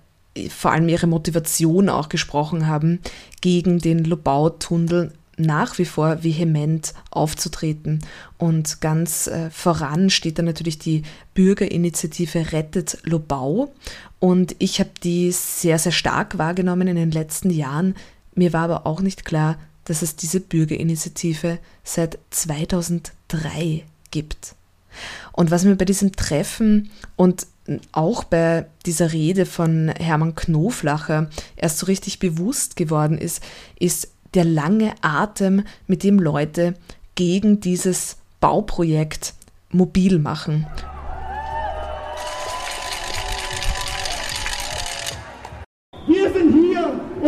vor 0.48 0.70
allem 0.70 0.88
ihre 0.88 1.06
Motivation 1.06 1.88
auch 1.88 2.08
gesprochen 2.08 2.66
haben, 2.66 3.00
gegen 3.40 3.78
den 3.78 4.04
Lobau-Tunnel 4.04 5.12
nach 5.36 5.78
wie 5.78 5.84
vor 5.84 6.22
vehement 6.22 6.92
aufzutreten. 7.10 8.00
Und 8.38 8.80
ganz 8.80 9.26
äh, 9.26 9.50
voran 9.50 10.10
steht 10.10 10.38
da 10.38 10.42
natürlich 10.42 10.78
die 10.78 11.02
Bürgerinitiative 11.34 12.52
Rettet 12.52 12.98
Lobau. 13.04 13.72
Und 14.18 14.54
ich 14.58 14.80
habe 14.80 14.90
die 15.02 15.32
sehr, 15.32 15.78
sehr 15.78 15.92
stark 15.92 16.38
wahrgenommen 16.38 16.88
in 16.88 16.96
den 16.96 17.10
letzten 17.10 17.50
Jahren. 17.50 17.94
Mir 18.34 18.52
war 18.52 18.62
aber 18.62 18.86
auch 18.86 19.00
nicht 19.00 19.24
klar, 19.24 19.58
dass 19.84 20.02
es 20.02 20.16
diese 20.16 20.40
Bürgerinitiative 20.40 21.58
seit 21.82 22.18
2003 22.30 23.84
gibt. 24.10 24.54
Und 25.32 25.50
was 25.50 25.64
mir 25.64 25.76
bei 25.76 25.84
diesem 25.84 26.12
Treffen 26.12 26.90
und 27.16 27.46
auch 27.92 28.24
bei 28.24 28.66
dieser 28.86 29.12
Rede 29.12 29.46
von 29.46 29.88
Hermann 29.88 30.34
Knoflacher 30.34 31.30
erst 31.56 31.78
so 31.78 31.86
richtig 31.86 32.18
bewusst 32.18 32.76
geworden 32.76 33.18
ist, 33.18 33.42
ist 33.78 34.08
der 34.34 34.44
lange 34.44 34.94
Atem, 35.02 35.64
mit 35.86 36.02
dem 36.02 36.18
Leute 36.18 36.74
gegen 37.14 37.60
dieses 37.60 38.16
Bauprojekt 38.40 39.34
mobil 39.70 40.18
machen. 40.18 40.66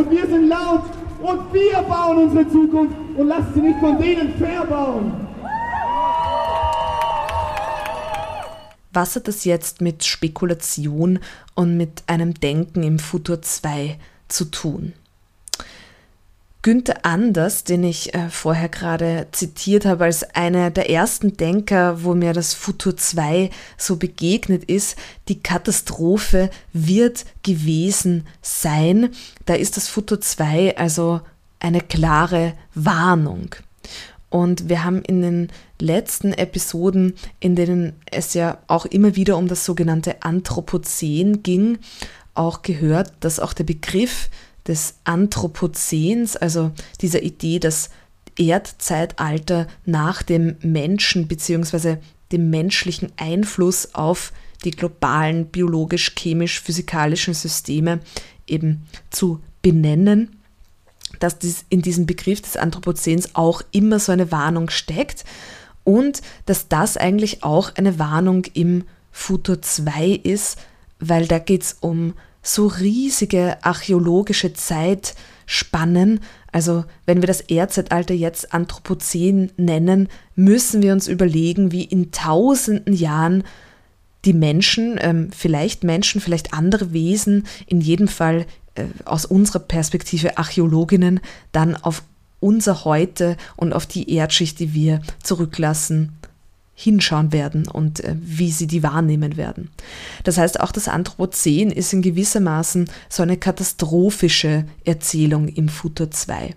Und 0.03 0.11
wir 0.11 0.27
sind 0.27 0.49
laut 0.49 0.85
und 1.21 1.53
wir 1.53 1.83
bauen 1.83 2.19
unsere 2.19 2.49
Zukunft 2.49 2.97
und 3.17 3.29
lassen 3.29 3.53
sie 3.55 3.61
nicht 3.61 3.79
von 3.79 4.01
denen 4.01 4.35
verbauen. 4.35 5.13
Was 8.93 9.17
hat 9.17 9.29
das 9.29 9.45
jetzt 9.45 9.81
mit 9.81 10.05
Spekulation 10.05 11.19
und 11.55 11.77
mit 11.77 12.03
einem 12.09 12.35
Denken 12.35 12.83
im 12.83 12.99
Futur 12.99 13.41
2 13.41 13.99
zu 14.29 14.47
tun? 14.47 14.93
Günther 16.63 17.05
Anders, 17.05 17.65
den 17.65 17.83
ich 17.83 18.15
äh, 18.15 18.31
vorher 18.31 18.69
gerade 18.69 19.27
zitiert 19.33 19.85
habe 19.85 20.05
als 20.05 20.23
einer 20.23 20.71
der 20.71 20.89
ersten 20.89 21.37
Denker, 21.37 22.05
wo 22.05 22.15
mir 22.15 22.33
das 22.33 22.55
Futur 22.55 22.97
2 22.97 23.51
so 23.77 23.97
begegnet 23.97 24.65
ist, 24.65 24.97
die 25.27 25.43
Katastrophe 25.43 26.51
wird 26.73 27.25
gewesen 27.43 28.29
sein. 28.43 29.11
Da 29.45 29.55
ist 29.55 29.77
das 29.77 29.89
Futur 29.89 30.21
2 30.21 30.77
also 30.77 31.21
eine 31.59 31.81
klare 31.81 32.55
Warnung. 32.75 33.57
Und 34.31 34.69
wir 34.69 34.85
haben 34.85 35.03
in 35.03 35.21
den 35.21 35.49
letzten 35.81 36.33
Episoden, 36.33 37.15
in 37.41 37.57
denen 37.57 37.95
es 38.11 38.35
ja 38.35 38.59
auch 38.69 38.87
immer 38.87 39.17
wieder 39.17 39.37
um 39.37 39.49
das 39.49 39.65
sogenannte 39.65 40.23
Anthropozän 40.23 41.43
ging, 41.43 41.79
auch 42.35 42.63
gehört, 42.63 43.13
dass 43.21 43.41
auch 43.41 43.53
der 43.53 43.65
Begriff 43.65 44.31
des 44.67 44.95
Anthropozäns, 45.05 46.37
also 46.37 46.73
dieser 47.01 47.23
Idee, 47.23 47.59
dass 47.59 47.91
Erdzeitalter 48.39 49.67
nach 49.85 50.23
dem 50.23 50.57
Menschen 50.63 51.29
bzw. 51.29 51.97
dem 52.31 52.51
menschlichen 52.51 53.13
Einfluss 53.17 53.95
auf 53.95 54.33
die 54.65 54.71
globalen 54.71 55.47
biologisch, 55.47 56.15
chemisch, 56.17 56.61
physikalischen 56.61 57.35
Systeme 57.35 58.01
eben 58.47 58.87
zu 59.11 59.41
benennen 59.61 60.43
dass 61.19 61.39
dies 61.39 61.65
in 61.69 61.83
diesem 61.83 62.07
Begriff 62.07 62.41
des 62.41 62.57
Anthropozäns 62.57 63.35
auch 63.35 63.63
immer 63.71 63.99
so 63.99 64.13
eine 64.13 64.33
Warnung 64.33 64.71
steckt 64.71 65.25
und 65.85 66.23
dass 66.47 66.69
das 66.69 66.97
eigentlich 66.97 67.43
auch 67.45 67.75
eine 67.77 67.99
Warnung 67.99 68.45
im 68.55 68.85
Futur 69.11 69.61
2 69.61 70.09
ist, 70.09 70.59
weil 70.99 71.27
da 71.27 71.39
geht 71.39 71.63
es 71.63 71.77
um 71.81 72.15
so 72.43 72.67
riesige 72.67 73.65
archäologische 73.65 74.53
Zeitspannen. 74.53 76.21
Also 76.51 76.85
wenn 77.07 77.23
wir 77.23 77.27
das 77.27 77.41
Erdzeitalter 77.41 78.15
jetzt 78.15 78.53
Anthropozän 78.53 79.53
nennen, 79.57 80.09
müssen 80.35 80.83
wir 80.83 80.93
uns 80.93 81.09
überlegen, 81.09 81.73
wie 81.73 81.85
in 81.85 82.11
tausenden 82.11 82.95
Jahren 82.95 83.45
die 84.25 84.35
Menschen, 84.35 84.99
ähm, 85.01 85.31
vielleicht 85.37 85.85
Menschen, 85.85 86.21
vielleicht 86.21 86.53
andere 86.53 86.93
Wesen, 86.93 87.47
in 87.67 87.81
jedem 87.81 88.09
Fall 88.09 88.47
äh, 88.75 88.85
aus 89.05 89.25
unserer 89.25 89.61
Perspektive 89.61 90.39
Archäologinnen 90.39 91.21
dann 91.53 91.77
auf 91.77 92.03
unser 92.41 92.85
Heute 92.85 93.37
und 93.57 93.73
auf 93.73 93.87
die 93.87 94.13
Erdschicht, 94.15 94.59
die 94.59 94.75
wir 94.75 95.01
zurücklassen, 95.23 96.13
hinschauen 96.75 97.33
werden 97.33 97.69
und 97.69 98.01
äh, 98.01 98.17
wie 98.21 98.51
sie 98.51 98.67
die 98.67 98.83
wahrnehmen 98.83 99.37
werden. 99.37 99.71
Das 100.25 100.39
heißt, 100.39 100.61
auch 100.61 100.73
das 100.73 100.89
Anthropozän 100.89 101.71
ist 101.71 101.93
in 101.93 102.03
gewissermaßen 102.03 102.89
so 103.09 103.23
eine 103.23 103.37
katastrophische 103.37 104.65
Erzählung 104.85 105.49
im 105.49 105.69
Futur 105.69 106.11
2. 106.11 106.55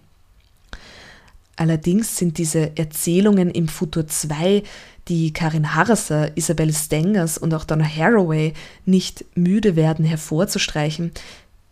Allerdings 1.58 2.18
sind 2.18 2.38
diese 2.38 2.78
Erzählungen 2.78 3.50
im 3.50 3.68
Futur 3.68 4.08
2, 4.08 4.64
die 5.08 5.32
Karin 5.32 5.76
Harser, 5.76 6.36
Isabel 6.36 6.74
Stengers 6.74 7.38
und 7.38 7.54
auch 7.54 7.64
Donna 7.64 7.86
Haraway 7.86 8.54
nicht 8.86 9.26
müde 9.36 9.76
werden 9.76 10.04
hervorzustreichen, 10.04 11.12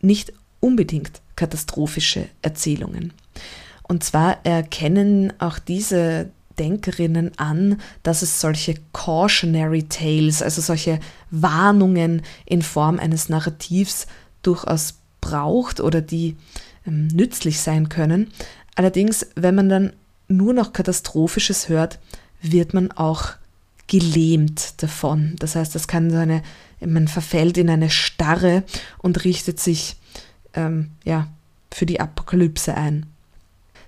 nicht 0.02 0.32
unbedingt 0.60 1.22
katastrophische 1.36 2.30
Erzählungen. 2.42 3.12
Und 3.84 4.04
zwar 4.04 4.46
erkennen 4.46 5.34
auch 5.40 5.60
diese 5.60 6.30
Denkerinnen 6.60 7.38
an, 7.38 7.80
dass 8.04 8.22
es 8.22 8.40
solche 8.42 8.76
cautionary 8.92 9.84
tales, 9.84 10.42
also 10.42 10.62
solche 10.62 11.00
Warnungen 11.32 12.22
in 12.46 12.62
Form 12.62 13.00
eines 13.00 13.30
Narrativs 13.30 14.08
durchaus 14.42 14.96
braucht 15.22 15.80
oder 15.80 16.02
die 16.02 16.36
ähm, 16.86 17.08
nützlich 17.08 17.60
sein 17.60 17.90
können. 17.90 18.32
Allerdings, 18.76 19.28
wenn 19.36 19.56
man 19.56 19.70
dann 19.70 19.94
nur 20.28 20.54
noch 20.54 20.74
Katastrophisches 20.74 21.70
hört, 21.70 22.00
wird 22.42 22.74
man 22.74 22.92
auch 22.92 23.34
gelähmt 23.88 24.82
davon. 24.82 25.36
Das 25.40 25.56
heißt, 25.56 25.76
das 25.76 25.88
kann 25.88 26.10
so 26.10 26.18
eine, 26.18 26.42
man 26.80 27.08
verfällt 27.08 27.58
in 27.58 27.70
eine 27.70 27.90
Starre 27.90 28.64
und 28.98 29.24
richtet 29.24 29.60
sich 29.60 29.98
ähm, 30.54 30.92
ja, 31.04 31.28
für 31.72 31.86
die 31.86 32.00
Apokalypse 32.00 32.76
ein. 32.76 33.06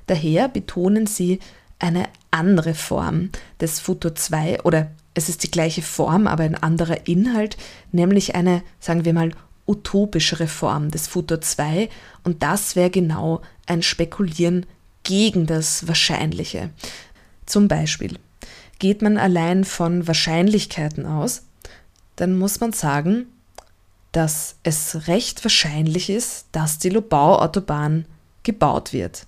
Daher 0.08 0.50
betonen 0.50 1.08
sie 1.08 1.40
eine 1.80 2.08
andere 2.36 2.76
Form 2.76 3.30
des 3.60 3.80
Futur 3.80 4.14
2 4.14 4.62
oder 4.64 4.92
es 5.14 5.30
ist 5.30 5.44
die 5.44 5.52
gleiche 5.52 5.82
Form, 5.82 6.28
aber 6.28 6.44
ein 6.44 6.56
anderer 6.56 7.08
Inhalt, 7.08 7.58
nämlich 7.92 8.36
eine, 8.36 8.62
sagen 8.80 9.06
wir 9.06 9.14
mal, 9.14 9.32
utopischere 9.66 10.48
Form 10.48 10.92
des 10.92 11.08
Futur 11.08 11.42
2 11.42 11.90
und 12.24 12.44
das 12.44 12.76
wäre 12.76 12.90
genau 12.92 13.42
ein 13.66 13.82
Spekulieren 13.82 14.66
gegen 15.04 15.48
das 15.48 15.88
Wahrscheinliche. 15.88 16.70
Zum 17.46 17.68
Beispiel 17.68 18.20
geht 18.78 19.02
man 19.02 19.18
allein 19.18 19.64
von 19.64 20.08
Wahrscheinlichkeiten 20.08 21.06
aus, 21.06 21.44
dann 22.18 22.38
muss 22.38 22.60
man 22.60 22.74
sagen, 22.74 23.28
dass 24.12 24.56
es 24.64 25.08
recht 25.08 25.44
wahrscheinlich 25.44 26.10
ist, 26.10 26.48
dass 26.52 26.78
die 26.80 26.90
Lobau-Autobahn 26.90 28.06
gebaut 28.44 28.94
wird. 28.94 29.26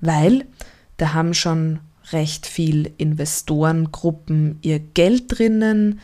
Weil 0.00 0.46
da 0.96 1.12
haben 1.12 1.34
schon 1.34 1.80
recht 2.12 2.46
viel 2.46 2.92
Investorengruppen 2.98 4.58
ihr 4.62 4.78
Geld 4.78 5.38
drinnen, 5.38 6.00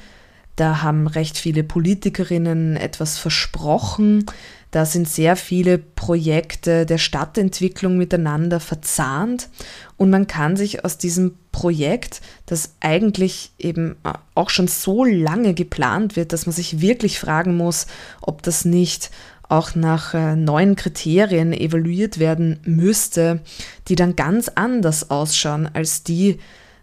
da 0.56 0.82
haben 0.82 1.06
recht 1.06 1.38
viele 1.38 1.64
Politikerinnen 1.64 2.76
etwas 2.76 3.18
versprochen, 3.18 4.26
da 4.72 4.86
sind 4.86 5.06
sehr 5.06 5.36
viele 5.36 5.76
Projekte 5.76 6.86
der 6.86 6.96
Stadtentwicklung 6.96 7.98
miteinander 7.98 8.58
verzahnt. 8.58 9.50
Und 9.98 10.08
man 10.08 10.26
kann 10.26 10.56
sich 10.56 10.82
aus 10.82 10.96
diesem 10.96 11.36
Projekt, 11.52 12.22
das 12.46 12.76
eigentlich 12.80 13.52
eben 13.58 13.96
auch 14.34 14.48
schon 14.48 14.68
so 14.68 15.04
lange 15.04 15.52
geplant 15.52 16.16
wird, 16.16 16.32
dass 16.32 16.46
man 16.46 16.54
sich 16.54 16.80
wirklich 16.80 17.20
fragen 17.20 17.54
muss, 17.54 17.86
ob 18.22 18.42
das 18.42 18.64
nicht 18.64 19.10
auch 19.52 19.74
nach 19.74 20.14
äh, 20.14 20.34
neuen 20.34 20.76
Kriterien 20.76 21.52
evaluiert 21.52 22.18
werden 22.18 22.58
müsste, 22.64 23.42
die 23.88 23.96
dann 23.96 24.16
ganz 24.16 24.48
anders 24.48 25.10
ausschauen 25.10 25.68
als 25.74 26.02
die, 26.02 26.38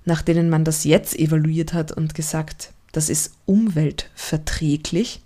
nach 0.06 0.22
denen 0.22 0.50
man 0.50 0.64
das 0.64 0.84
jetzt 0.84 1.18
evaluiert 1.18 1.74
hat 1.74 1.92
und 1.92 2.14
gesagt, 2.14 2.72
das 2.92 3.10
ist 3.10 3.34
umweltverträglich. 3.46 5.22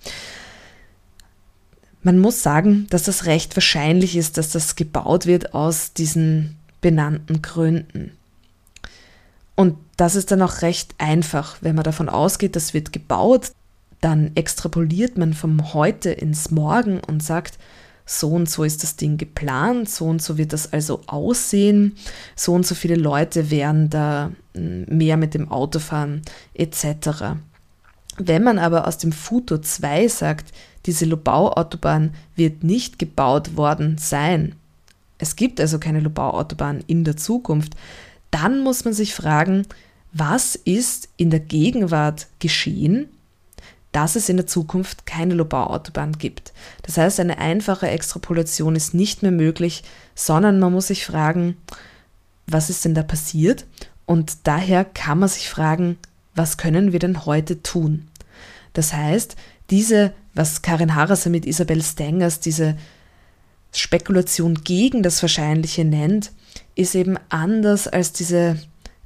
Man 2.02 2.20
muss 2.20 2.42
sagen, 2.42 2.88
dass 2.90 3.04
das 3.04 3.26
recht 3.26 3.56
wahrscheinlich 3.58 4.16
ist, 4.16 4.38
dass 4.38 4.52
das 4.52 4.78
gebaut 4.78 5.26
wird 5.26 5.54
aus 5.54 5.92
diesen 5.92 6.58
benannten 6.80 7.42
Gründen. 7.42 8.14
Und 9.56 9.78
das 9.98 10.16
ist 10.16 10.32
dann 10.32 10.42
auch 10.42 10.62
recht 10.62 10.96
einfach, 10.98 11.58
wenn 11.60 11.76
man 11.76 11.84
davon 11.84 12.08
ausgeht, 12.08 12.56
das 12.56 12.74
wird 12.74 12.94
gebaut, 12.94 13.52
dann 14.04 14.32
extrapoliert 14.36 15.18
man 15.18 15.34
vom 15.34 15.74
Heute 15.74 16.10
ins 16.10 16.52
Morgen 16.52 17.00
und 17.00 17.24
sagt, 17.24 17.58
so 18.06 18.32
und 18.32 18.50
so 18.50 18.66
ist 18.66 18.84
das 18.84 18.98
Ding 18.98 19.18
geplant, 19.18 19.90
so 19.90 20.06
und 20.06 20.22
so 20.22 20.38
wird 20.38 20.52
das 20.52 20.74
also 20.74 21.02
aussehen, 21.08 21.96
so 22.36 22.54
und 22.54 22.68
so 22.68 22.76
viele 22.76 22.96
Leute 22.96 23.50
werden 23.50 23.90
da 23.90 24.32
hm, 24.56 24.86
mehr 24.90 25.16
mit 25.16 25.34
dem 25.34 25.50
Auto 25.50 25.80
fahren, 25.80 26.22
etc. 26.54 27.38
Wenn 28.18 28.44
man 28.44 28.60
aber 28.60 28.88
aus 28.88 28.98
dem 28.98 29.14
Futur 29.14 29.62
2 29.62 30.10
sagt, 30.10 30.52
diese 30.86 31.06
Lobau-Autobahn 31.06 32.14
wird 32.36 32.66
nicht 32.66 33.00
gebaut 33.00 33.56
worden 33.56 33.98
sein, 33.98 34.56
es 35.18 35.38
gibt 35.38 35.62
also 35.62 35.80
keine 35.80 36.02
Lobau-Autobahn 36.02 36.84
in 36.88 37.06
der 37.06 37.16
Zukunft, 37.16 37.76
dann 38.32 38.60
muss 38.64 38.84
man 38.84 38.94
sich 38.94 39.16
fragen, 39.16 39.66
was 40.12 40.56
ist 40.56 41.08
in 41.16 41.30
der 41.30 41.40
Gegenwart 41.40 42.28
geschehen, 42.40 43.08
dass 43.94 44.16
es 44.18 44.28
in 44.28 44.38
der 44.38 44.48
Zukunft 44.48 45.06
keine 45.06 45.36
Lobau-Autobahn 45.36 46.18
gibt. 46.18 46.52
Das 46.82 46.98
heißt, 46.98 47.20
eine 47.22 47.38
einfache 47.38 47.88
Extrapolation 47.88 48.76
ist 48.76 48.94
nicht 48.94 49.22
mehr 49.22 49.32
möglich, 49.32 49.84
sondern 50.16 50.60
man 50.60 50.74
muss 50.74 50.88
sich 50.88 51.06
fragen, 51.06 51.56
was 52.48 52.70
ist 52.70 52.84
denn 52.84 52.96
da 52.96 53.04
passiert? 53.04 53.66
Und 54.06 54.48
daher 54.48 54.84
kann 54.84 55.20
man 55.20 55.30
sich 55.30 55.48
fragen, 55.48 55.98
was 56.36 56.58
können 56.58 56.92
wir 56.92 57.00
denn 57.00 57.26
heute 57.26 57.62
tun? 57.62 58.10
Das 58.74 58.94
heißt, 58.94 59.36
diese, 59.70 60.14
was 60.34 60.64
Karin 60.64 60.96
Harasser 60.96 61.30
mit 61.30 61.46
Isabel 61.46 61.82
Stengers, 61.82 62.40
diese 62.40 62.76
Spekulation 63.72 64.56
gegen 64.64 65.04
das 65.04 65.22
Wahrscheinliche 65.22 65.86
nennt, 65.86 66.32
ist 66.76 66.96
eben 66.96 67.18
anders 67.30 67.88
als 67.88 68.12
diese 68.12 68.58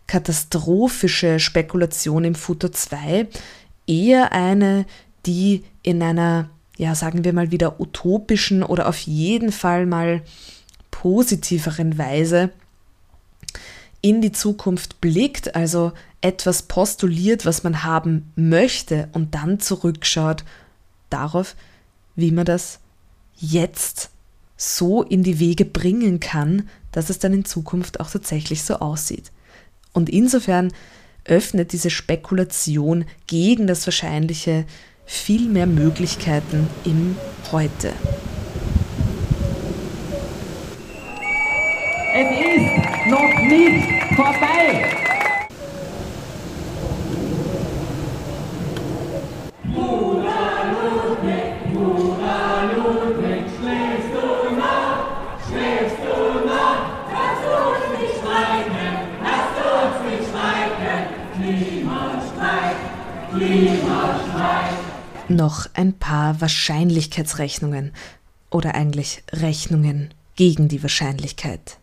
katastrophische 0.08 1.40
Spekulation 1.40 2.24
im 2.24 2.36
Futur 2.36 2.72
2, 2.72 3.28
eher 3.88 4.34
eine, 4.34 4.86
die 5.26 5.64
in 5.82 6.02
einer, 6.04 6.50
ja, 6.78 6.94
sagen 6.96 7.24
wir 7.24 7.34
mal 7.34 7.52
wieder 7.52 7.80
utopischen 7.80 8.64
oder 8.64 8.88
auf 8.88 9.00
jeden 9.00 9.52
Fall 9.52 9.86
mal 9.86 10.22
positiveren 10.92 11.98
Weise 11.98 12.52
in 14.02 14.22
die 14.22 14.32
Zukunft 14.32 15.02
blickt, 15.02 15.56
also 15.56 15.92
etwas 16.22 16.64
postuliert, 16.64 17.46
was 17.46 17.64
man 17.64 17.84
haben 17.84 18.32
möchte 18.36 19.10
und 19.14 19.36
dann 19.36 19.60
zurückschaut 19.60 20.44
darauf, 21.10 21.56
wie 22.16 22.32
man 22.32 22.46
das 22.46 22.80
jetzt 23.36 24.10
so 24.56 25.04
in 25.04 25.24
die 25.24 25.40
Wege 25.40 25.66
bringen 25.66 26.20
kann, 26.20 26.68
dass 26.92 27.10
es 27.10 27.20
dann 27.20 27.34
in 27.34 27.46
Zukunft 27.46 28.00
auch 28.00 28.10
tatsächlich 28.10 28.64
so 28.64 28.78
aussieht. 28.78 29.32
Und 29.94 30.10
insofern 30.10 30.74
öffnet 31.28 31.74
diese 31.74 31.90
Spekulation 31.90 33.06
gegen 33.28 33.68
das 33.68 33.86
Wahrscheinliche 33.86 34.66
viel 35.06 35.48
mehr 35.48 35.68
Möglichkeiten 35.68 36.68
im 36.84 37.16
Heute. 37.52 37.94
Es 42.14 42.30
ist 42.32 43.08
noch 43.10 43.40
nicht 43.42 44.16
vorbei. 44.16 45.17
Noch 65.30 65.68
ein 65.74 65.94
paar 65.94 66.40
Wahrscheinlichkeitsrechnungen 66.40 67.92
oder 68.50 68.76
eigentlich 68.76 69.24
Rechnungen 69.34 70.14
gegen 70.38 70.70
die 70.70 70.82
Wahrscheinlichkeit. 70.82 71.78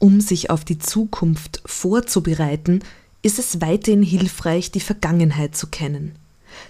Um 0.00 0.20
sich 0.20 0.50
auf 0.50 0.64
die 0.64 0.78
Zukunft 0.78 1.62
vorzubereiten, 1.64 2.80
ist 3.22 3.38
es 3.38 3.60
weiterhin 3.60 4.02
hilfreich, 4.02 4.72
die 4.72 4.80
Vergangenheit 4.80 5.56
zu 5.56 5.68
kennen. 5.68 6.16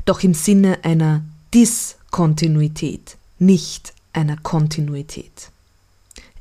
Doch 0.04 0.22
im 0.22 0.34
Sinne 0.34 0.84
einer 0.84 1.24
Diskontinuität, 1.54 3.16
nicht 3.38 3.94
einer 4.12 4.36
Kontinuität. 4.36 5.50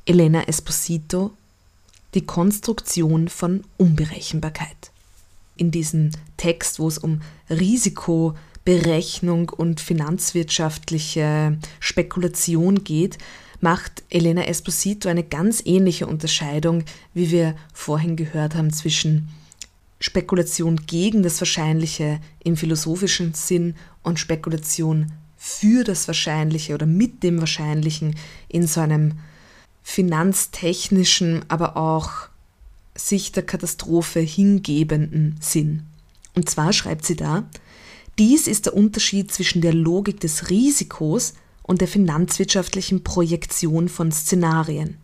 Elena 0.06 0.43
Esposito, 0.47 1.32
die 2.13 2.25
Konstruktion 2.25 3.30
von 3.30 3.63
Unberechenbarkeit 3.78 4.91
in 5.56 5.71
diesem 5.71 6.12
Text, 6.38 6.80
wo 6.80 6.88
es 6.88 6.97
um 6.97 7.21
Risikoberechnung 8.67 9.49
und 9.49 9.79
finanzwirtschaftliche 9.79 11.57
Spekulation 11.79 12.83
geht, 12.83 13.17
macht 13.61 14.03
Elena 14.09 14.43
Esposito 14.45 15.09
eine 15.09 15.23
ganz 15.23 15.61
ähnliche 15.65 16.07
Unterscheidung, 16.07 16.83
wie 17.13 17.31
wir 17.31 17.55
vorhin 17.73 18.15
gehört 18.15 18.55
haben, 18.55 18.71
zwischen 18.71 19.29
Spekulation 19.99 20.85
gegen 20.87 21.23
das 21.23 21.41
Wahrscheinliche 21.41 22.21
im 22.43 22.55
philosophischen 22.55 23.33
Sinn 23.33 23.75
und 24.01 24.19
Spekulation 24.19 25.11
für 25.35 25.83
das 25.83 26.07
Wahrscheinliche 26.07 26.73
oder 26.73 26.85
mit 26.85 27.23
dem 27.23 27.39
Wahrscheinlichen 27.39 28.15
in 28.47 28.65
so 28.65 28.79
einem 28.79 29.13
finanztechnischen, 29.83 31.43
aber 31.49 31.75
auch 31.75 32.29
sich 32.95 33.31
der 33.31 33.43
Katastrophe 33.43 34.19
hingebenden 34.19 35.35
Sinn. 35.41 35.83
Und 36.35 36.49
zwar 36.49 36.71
schreibt 36.71 37.05
sie 37.05 37.15
da, 37.15 37.43
dies 38.19 38.47
ist 38.47 38.65
der 38.65 38.75
Unterschied 38.75 39.32
zwischen 39.32 39.62
der 39.62 39.73
Logik 39.73 40.19
des 40.19 40.49
Risikos 40.49 41.34
und 41.63 41.82
der 41.82 41.88
finanzwirtschaftlichen 41.88 43.03
Projektion 43.03 43.89
von 43.89 44.12
Szenarien. 44.12 44.97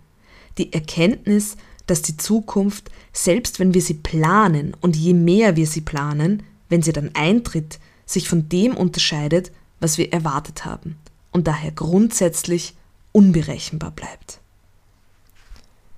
Die 0.58 0.73
Erkenntnis, 0.73 1.56
dass 1.88 2.01
die 2.01 2.17
Zukunft, 2.17 2.91
selbst 3.13 3.60
wenn 3.60 3.73
wir 3.73 3.82
sie 3.82 3.93
planen 3.95 4.75
und 4.82 4.95
je 4.95 5.13
mehr 5.13 5.56
wir 5.56 5.67
sie 5.67 5.82
planen, 5.82 6.43
wenn 6.69 6.82
sie 6.82 6.93
dann 6.93 7.12
eintritt, 7.13 7.80
sich 8.06 8.28
von 8.28 8.49
dem 8.49 8.75
unterscheidet, 8.75 9.51
was 9.80 9.97
wir 9.97 10.12
erwartet 10.12 10.65
haben 10.65 10.97
und 11.32 11.47
daher 11.47 11.71
grundsätzlich 11.71 12.75
unberechenbar 13.12 13.91
bleibt 13.91 14.39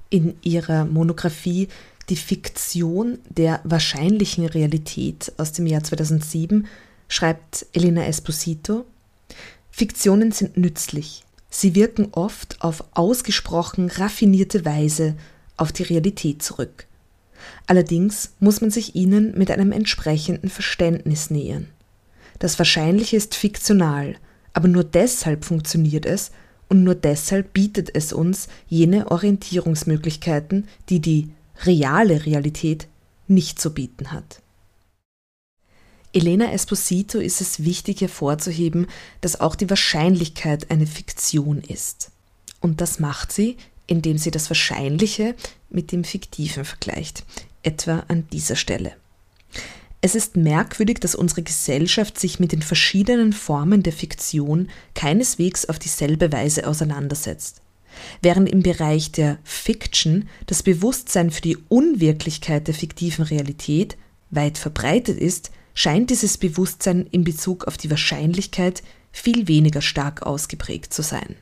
in 0.09 0.35
ihrer 0.41 0.85
Monographie 0.85 1.67
Die 2.09 2.15
Fiktion 2.15 3.19
der 3.27 3.59
wahrscheinlichen 3.65 4.45
Realität 4.45 5.33
aus 5.37 5.51
dem 5.51 5.67
Jahr 5.67 5.83
2007 5.83 6.65
schreibt 7.07 7.65
Elena 7.73 8.05
Esposito, 8.05 8.85
Fiktionen 9.71 10.31
sind 10.31 10.57
nützlich. 10.57 11.23
Sie 11.49 11.75
wirken 11.75 12.09
oft 12.11 12.61
auf 12.61 12.83
ausgesprochen 12.91 13.89
raffinierte 13.89 14.65
Weise 14.65 15.15
auf 15.55 15.71
die 15.71 15.83
Realität 15.83 16.43
zurück. 16.43 16.87
Allerdings 17.67 18.31
muss 18.39 18.61
man 18.61 18.71
sich 18.71 18.95
ihnen 18.95 19.37
mit 19.37 19.51
einem 19.51 19.71
entsprechenden 19.71 20.49
Verständnis 20.49 21.29
nähern. 21.29 21.67
Das 22.39 22.59
Wahrscheinliche 22.59 23.17
ist 23.17 23.35
fiktional, 23.35 24.15
aber 24.53 24.67
nur 24.67 24.83
deshalb 24.83 25.45
funktioniert 25.45 26.05
es, 26.05 26.31
und 26.69 26.83
nur 26.83 26.95
deshalb 26.95 27.53
bietet 27.53 27.95
es 27.95 28.11
uns 28.11 28.49
jene 28.67 29.09
Orientierungsmöglichkeiten, 29.09 30.67
die 30.89 30.99
die 30.99 31.29
reale 31.63 32.25
Realität 32.25 32.87
nicht 33.27 33.59
zu 33.59 33.73
bieten 33.73 34.11
hat. 34.11 34.41
Elena 36.17 36.51
Esposito 36.51 37.19
ist 37.19 37.41
es 37.41 37.63
wichtig 37.63 38.01
hervorzuheben, 38.01 38.87
dass 39.21 39.39
auch 39.39 39.53
die 39.53 39.69
Wahrscheinlichkeit 39.69 40.71
eine 40.71 40.87
Fiktion 40.87 41.59
ist. 41.61 42.09
Und 42.59 42.81
das 42.81 42.99
macht 42.99 43.31
sie, 43.31 43.55
indem 43.85 44.17
sie 44.17 44.31
das 44.31 44.49
Wahrscheinliche 44.49 45.35
mit 45.69 45.91
dem 45.91 46.03
Fiktiven 46.03 46.65
vergleicht, 46.65 47.23
etwa 47.61 48.03
an 48.07 48.27
dieser 48.33 48.55
Stelle. 48.55 48.93
Es 50.01 50.15
ist 50.15 50.35
merkwürdig, 50.35 50.99
dass 50.99 51.13
unsere 51.13 51.43
Gesellschaft 51.43 52.19
sich 52.19 52.39
mit 52.39 52.51
den 52.51 52.63
verschiedenen 52.63 53.31
Formen 53.31 53.83
der 53.83 53.93
Fiktion 53.93 54.69
keineswegs 54.95 55.65
auf 55.65 55.77
dieselbe 55.77 56.31
Weise 56.31 56.65
auseinandersetzt. 56.65 57.61
Während 58.23 58.49
im 58.49 58.63
Bereich 58.63 59.11
der 59.11 59.37
Fiction 59.43 60.27
das 60.47 60.63
Bewusstsein 60.63 61.29
für 61.29 61.41
die 61.41 61.57
Unwirklichkeit 61.69 62.67
der 62.67 62.73
fiktiven 62.73 63.23
Realität 63.23 63.97
weit 64.31 64.57
verbreitet 64.57 65.19
ist, 65.19 65.51
scheint 65.77 66.09
dieses 66.09 66.39
Bewusstsein 66.39 67.05
in 67.11 67.23
Bezug 67.23 67.65
auf 67.65 67.77
die 67.77 67.91
Wahrscheinlichkeit 67.91 68.81
viel 69.11 69.47
weniger 69.47 69.81
stark 69.81 70.23
ausgeprägt 70.23 70.91
zu 70.91 71.03
sein. 71.03 71.35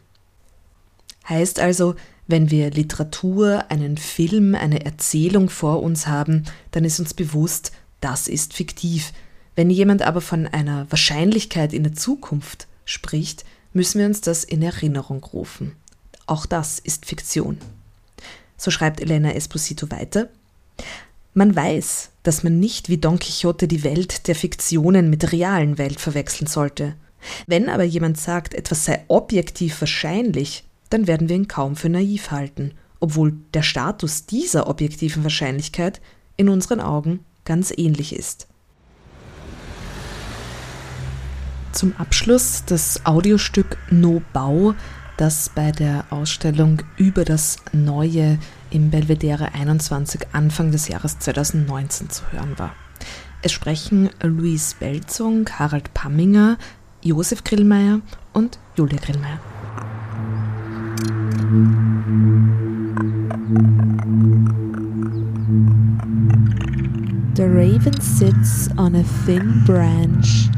Heißt 1.30 1.58
also, 1.62 1.96
wenn 2.28 2.52
wir 2.52 2.70
Literatur, 2.70 3.72
einen 3.72 3.98
Film, 3.98 4.54
eine 4.54 4.84
Erzählung 4.84 5.50
vor 5.50 5.82
uns 5.82 6.08
haben, 6.08 6.44
dann 6.72 6.84
ist 6.84 7.00
uns 7.00 7.14
bewusst, 7.14 7.72
das 8.02 8.28
ist 8.28 8.54
fiktiv. 8.54 9.14
Wenn 9.56 9.70
jemand 9.70 10.02
aber 10.02 10.20
von 10.20 10.48
einer 10.48 10.92
Wahrscheinlichkeit 10.92 11.72
in 11.72 11.84
der 11.84 11.94
Zukunft 11.94 12.68
spricht, 12.84 13.46
müssen 13.72 14.00
wir 14.00 14.06
uns 14.06 14.20
das 14.20 14.44
in 14.44 14.62
Erinnerung 14.62 15.24
rufen. 15.24 15.78
Auch 16.26 16.46
das 16.46 16.80
ist 16.80 17.06
Fiktion. 17.06 17.58
So 18.58 18.70
schreibt 18.70 19.00
Elena 19.00 19.32
Esposito 19.32 19.92
weiter. 19.92 20.28
Man 21.34 21.56
weiß, 21.56 22.10
dass 22.28 22.44
man 22.44 22.60
nicht 22.60 22.90
wie 22.90 22.98
Don 22.98 23.20
Quixote 23.20 23.68
die 23.68 23.84
Welt 23.84 24.28
der 24.28 24.36
Fiktionen 24.36 25.10
mit 25.10 25.22
der 25.22 25.32
realen 25.32 25.78
Welt 25.78 26.00
verwechseln 26.00 26.48
sollte. 26.48 26.96
Wenn 27.48 27.70
aber 27.70 27.84
jemand 27.84 28.18
sagt, 28.18 28.54
etwas 28.54 28.86
sei 28.86 29.04
objektiv 29.08 29.80
wahrscheinlich, 29.82 30.64
dann 30.90 31.08
werden 31.08 31.30
wir 31.30 31.36
ihn 31.36 31.48
kaum 31.48 31.76
für 31.76 31.90
naiv 31.90 32.32
halten, 32.32 32.74
obwohl 33.00 33.34
der 33.54 33.64
Status 33.64 34.26
dieser 34.26 34.68
objektiven 34.68 35.24
Wahrscheinlichkeit 35.24 36.02
in 36.38 36.50
unseren 36.50 36.80
Augen 36.80 37.20
ganz 37.46 37.72
ähnlich 37.76 38.16
ist. 38.16 38.48
Zum 41.72 41.96
Abschluss 41.98 42.64
das 42.66 43.06
Audiostück 43.06 43.78
No 43.90 44.22
Bau 44.34 44.74
das 45.18 45.50
bei 45.54 45.72
der 45.72 46.06
Ausstellung 46.10 46.82
über 46.98 47.24
das 47.24 47.58
Neue 47.72 48.38
im 48.76 48.90
Belvedere 48.90 49.54
21 49.54 50.28
Anfang 50.34 50.72
des 50.72 50.90
Jahres 50.90 51.18
2019 51.20 52.10
zu 52.10 52.30
hören 52.32 52.60
war. 52.60 52.76
Es 53.42 53.54
sprechen 53.54 54.10
Luis 54.22 54.76
Belzung, 54.78 55.48
Harald 55.50 55.94
Pamminger, 55.94 56.58
Josef 57.02 57.46
Grillmeier 57.46 58.02
und 58.34 58.60
Julia 58.76 59.00
Grillmeier. 59.00 59.40
The 67.36 67.44
raven 67.44 68.02
sits 68.02 68.70
on 68.78 68.96
a 68.96 69.04
thin 69.26 69.64
branch 69.66 70.50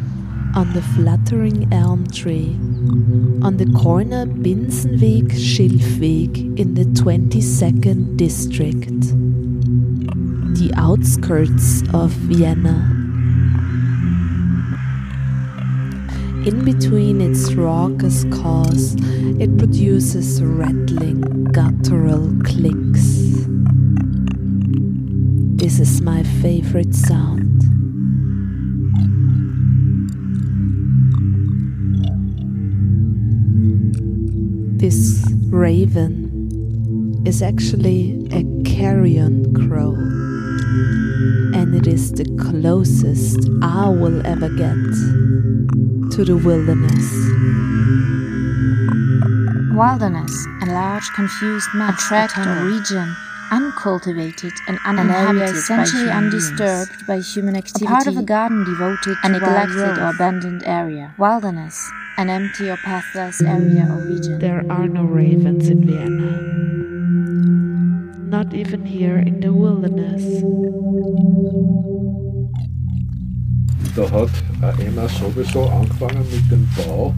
on 0.57 0.73
the 0.73 0.81
fluttering 0.81 1.71
elm 1.71 2.07
tree 2.07 2.55
on 3.43 3.57
the 3.57 3.71
corner 3.79 4.25
Binsenweg 4.25 5.29
Schilfweg 5.31 6.57
in 6.57 6.73
the 6.73 6.85
22nd 6.99 8.17
district, 8.17 9.01
the 10.57 10.73
outskirts 10.75 11.83
of 11.93 12.09
Vienna. 12.09 12.89
In 16.47 16.65
between 16.65 17.21
its 17.21 17.53
raucous 17.53 18.25
calls, 18.31 18.95
it 19.39 19.55
produces 19.59 20.41
rattling 20.41 21.43
guttural 21.51 22.33
clicks. 22.43 23.45
This 25.61 25.79
is 25.79 26.01
my 26.01 26.23
favorite 26.41 26.95
sound. 26.95 27.46
This 34.77 35.25
raven 35.49 37.23
is 37.25 37.41
actually 37.41 38.27
a 38.31 38.43
carrion 38.63 39.51
crow, 39.55 39.93
and 41.57 41.73
it 41.73 41.87
is 41.87 42.11
the 42.11 42.25
closest 42.37 43.49
I 43.63 43.89
will 43.89 44.23
ever 44.27 44.49
get 44.49 44.77
to 46.13 46.23
the 46.23 46.37
wilderness. 46.37 47.09
Wilderness, 49.75 50.45
a 50.61 50.67
large 50.67 51.09
confused 51.15 51.69
map 51.73 51.97
region 52.61 53.15
uncultivated 53.49 54.53
and 54.67 54.77
uninhabited, 54.85 55.55
essentially 55.55 56.11
undisturbed 56.11 57.07
by 57.07 57.19
human 57.19 57.55
activity, 57.55 57.85
a 57.85 57.89
part 57.89 58.05
of 58.05 58.15
a 58.15 58.21
garden 58.21 58.63
devoted 58.63 59.17
to 59.23 59.27
a 59.27 59.29
neglected 59.29 59.97
or 59.97 60.09
abandoned 60.09 60.61
area. 60.65 61.15
Wilderness, 61.17 61.89
an 62.17 62.32
empty 62.32 62.69
or 62.69 62.77
pathless 62.77 63.41
area 63.41 63.86
or 63.89 64.01
region. 64.01 64.39
There 64.39 64.65
are 64.69 64.88
no 64.88 65.03
ravens 65.03 65.69
in 65.69 65.86
Vienna. 65.86 66.41
Not 68.27 68.53
even 68.56 68.86
here 68.86 69.17
in 69.17 69.39
the 69.39 69.53
wilderness. 69.53 70.23
Da 73.95 74.10
hat 74.10 74.30
Emma 74.80 75.08
sowieso 75.08 75.69
angefangen 75.69 76.25
mit 76.32 76.51
dem 76.51 76.67
Bau. 76.75 77.13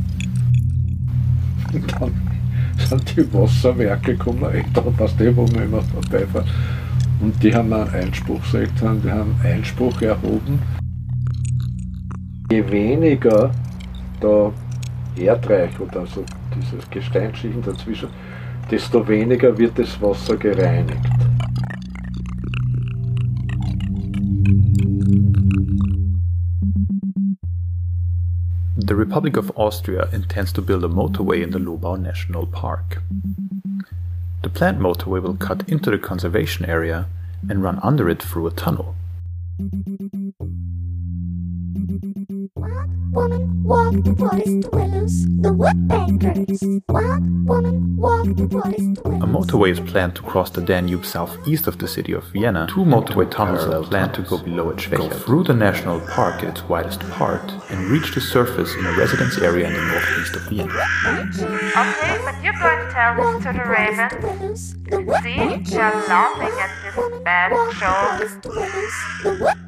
Und 1.74 1.92
dann 2.00 2.12
sind 2.78 3.16
die 3.16 3.34
Wasserwerke 3.34 4.18
gekommen, 4.18 4.66
da 4.74 4.82
passt 4.82 5.20
eh, 5.22 5.36
wo 5.36 5.46
man 5.48 5.64
immer 5.64 5.82
vorbeifährt. 5.82 6.48
Und 7.22 7.42
die 7.42 7.54
haben 7.54 7.72
einen 7.72 7.90
Einspruchsrecht, 7.90 8.74
die 8.82 9.12
haben 9.12 9.36
Einspruch 9.44 10.02
erhoben. 10.02 10.60
Je 12.52 12.70
weniger 12.70 13.52
da 14.22 14.52
Erdreich 15.26 15.80
oder 15.80 16.06
so 16.06 16.24
dieses 16.56 16.90
Gesteinsschichten 16.90 17.62
dazwischen, 17.64 18.10
desto 18.70 19.08
weniger 19.08 19.58
wird 19.58 19.78
das 19.78 20.02
Wasser 20.02 20.38
gereinigt. 20.38 21.00
The 28.90 28.96
Republic 28.96 29.38
of 29.38 29.52
Austria 29.56 30.08
intends 30.12 30.52
to 30.54 30.62
build 30.62 30.84
a 30.84 30.88
motorway 30.88 31.44
in 31.44 31.52
the 31.52 31.60
Lobau 31.60 31.96
National 31.96 32.48
Park. 32.48 33.02
The 34.42 34.50
planned 34.50 34.80
motorway 34.80 35.22
will 35.22 35.36
cut 35.36 35.68
into 35.68 35.92
the 35.92 36.00
conservation 36.00 36.66
area 36.66 37.08
and 37.48 37.62
run 37.62 37.80
under 37.84 38.10
it 38.10 38.24
through 38.24 38.48
a 38.48 38.52
tunnel. 38.52 38.96
Woman 43.12 43.64
walked 43.64 44.04
the 44.04 44.16
forest 44.16 44.62
dwellers, 44.70 45.26
the 45.42 45.54
woodpeckers. 45.54 46.62
Wild 46.90 47.48
woman 47.48 47.98
walked 47.98 48.38
the 48.38 48.48
forest 48.50 48.94
dwellers. 49.02 49.24
A 49.24 49.26
motorway 49.26 49.72
is 49.72 49.80
planned 49.80 50.16
to 50.16 50.22
cross 50.22 50.50
the 50.50 50.62
Danube 50.62 51.06
southeast 51.06 51.68
of 51.68 51.78
the 51.80 51.88
city 51.88 52.14
of 52.14 52.24
Vienna. 52.26 52.68
Two 52.70 52.86
motorway 52.86 53.30
tunnels 53.30 53.66
are 53.66 53.84
planned 53.84 54.14
to 54.14 54.22
go 54.22 54.38
below 54.38 54.70
it, 54.70 54.90
go 54.92 55.10
through 55.10 55.44
the 55.44 55.54
national 55.54 56.00
park 56.02 56.44
at 56.44 56.50
its 56.50 56.64
widest 56.70 57.02
part, 57.12 57.52
and 57.70 57.90
reach 57.90 58.14
the 58.14 58.22
surface 58.22 58.76
in 58.76 58.86
a 58.86 58.92
residence 58.94 59.38
area 59.40 59.68
in 59.68 59.74
the 59.74 59.86
northeast 59.86 60.36
of 60.36 60.44
Vienna. 60.50 60.74
Okay, 61.78 62.20
but 62.24 62.44
you're 62.44 62.54
going 62.54 62.86
to 62.86 62.92
tell 62.92 63.16
this 63.16 63.44
to 63.44 63.54
the 63.54 63.66
ravens. 63.66 64.76
See, 65.24 65.76
they're 65.76 65.96
laughing 66.08 66.56
at 66.60 66.72
this 66.84 67.20
bad 67.24 67.52
show. 67.74 67.96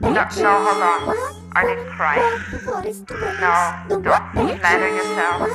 No, 0.01 0.09
no, 0.11 0.23
hold 0.65 1.17
on. 1.17 1.40
Are 1.53 1.67
they 1.67 1.83
crying? 1.83 2.39
No, 3.41 3.99
don't 3.99 4.59
flatter 4.59 4.87
yourself. 4.87 5.49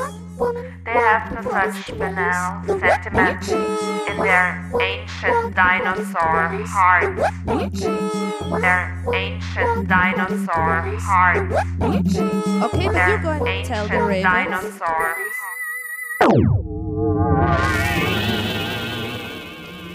They 0.84 0.92
have 0.92 1.32
no 1.32 1.40
such 1.50 1.98
banal 1.98 2.62
sentiment 2.78 3.48
in 3.48 4.16
their 4.18 4.70
ancient 4.78 5.56
dinosaur 5.56 6.48
hearts. 6.68 7.22
Their 8.60 9.02
ancient 9.14 9.88
dinosaur 9.88 10.82
hearts. 11.00 11.56
Okay, 11.80 12.88
but 12.88 13.08
you're 13.08 13.18
going 13.18 13.44
to 13.44 13.64
tell 13.64 13.88
the 13.88 14.02
ravens. 14.02 14.24
Dinosaur. 14.24 15.16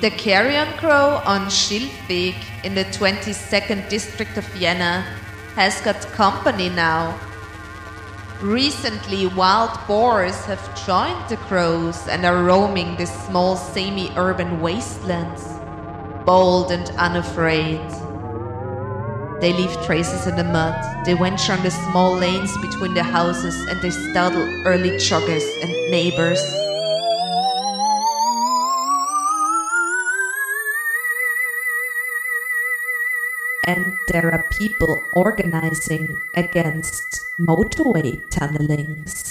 The 0.02 0.10
carrion 0.18 0.68
crow 0.80 1.22
on 1.26 1.46
Schilfweg 1.46 2.34
in 2.64 2.74
the 2.74 2.86
22nd 2.86 3.88
district 3.88 4.38
of 4.38 4.46
Vienna 4.46 5.06
has 5.56 5.82
got 5.82 6.02
company 6.14 6.70
now. 6.70 7.18
Recently, 8.42 9.28
wild 9.28 9.78
boars 9.88 10.46
have 10.46 10.86
joined 10.86 11.30
the 11.30 11.38
crows 11.38 12.08
and 12.08 12.26
are 12.26 12.44
roaming 12.44 12.98
the 12.98 13.06
small 13.06 13.56
semi 13.56 14.10
urban 14.18 14.62
wastelands, 14.62 15.46
bold 16.26 16.72
and 16.72 16.90
unafraid. 16.98 17.82
They 19.42 19.54
leave 19.54 19.74
traces 19.86 20.28
in 20.28 20.36
the 20.38 20.44
mud, 20.44 21.06
they 21.06 21.14
venture 21.14 21.54
on 21.54 21.64
the 21.64 21.72
small 21.72 22.16
lanes 22.16 22.56
between 22.58 22.94
the 22.94 23.04
houses, 23.04 23.56
and 23.68 23.82
they 23.82 23.90
startle 23.90 24.48
early 24.66 24.92
joggers 24.92 25.46
and 25.62 25.72
neighbors. 25.92 26.61
There 34.12 34.30
are 34.34 34.44
people 34.50 35.02
organizing 35.14 36.06
against 36.36 37.22
motorway 37.40 38.20
tunnelings. 38.30 39.24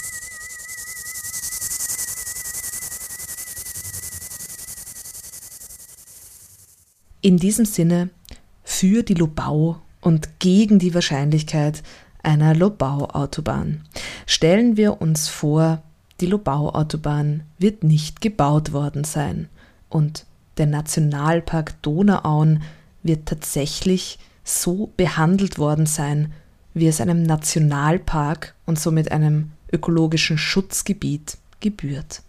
In 7.20 7.36
diesem 7.36 7.66
Sinne 7.66 8.08
für 8.64 9.02
die 9.02 9.12
Lobau 9.12 9.82
und 10.00 10.38
gegen 10.38 10.78
die 10.78 10.94
Wahrscheinlichkeit 10.94 11.82
einer 12.22 12.54
Lobau-Autobahn. 12.54 13.84
Stellen 14.24 14.78
wir 14.78 15.02
uns 15.02 15.28
vor, 15.28 15.82
die 16.20 16.26
Lobau-Autobahn 16.26 17.42
wird 17.58 17.84
nicht 17.84 18.22
gebaut 18.22 18.72
worden 18.72 19.04
sein 19.04 19.50
und 19.90 20.24
der 20.56 20.66
Nationalpark 20.66 21.82
Donauauen 21.82 22.62
wird 23.02 23.26
tatsächlich 23.26 24.18
so 24.44 24.92
behandelt 24.96 25.58
worden 25.58 25.86
sein, 25.86 26.32
wie 26.74 26.86
es 26.86 27.00
einem 27.00 27.22
Nationalpark 27.22 28.54
und 28.66 28.78
somit 28.78 29.10
einem 29.10 29.52
ökologischen 29.72 30.38
Schutzgebiet 30.38 31.38
gebührt. 31.60 32.22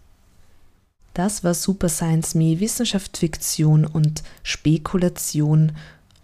Das 1.14 1.44
war 1.44 1.54
Super 1.54 1.88
Science 1.88 2.34
Me, 2.34 2.58
Wissenschaft, 2.60 3.18
Fiktion 3.18 3.84
und 3.84 4.22
Spekulation 4.42 5.72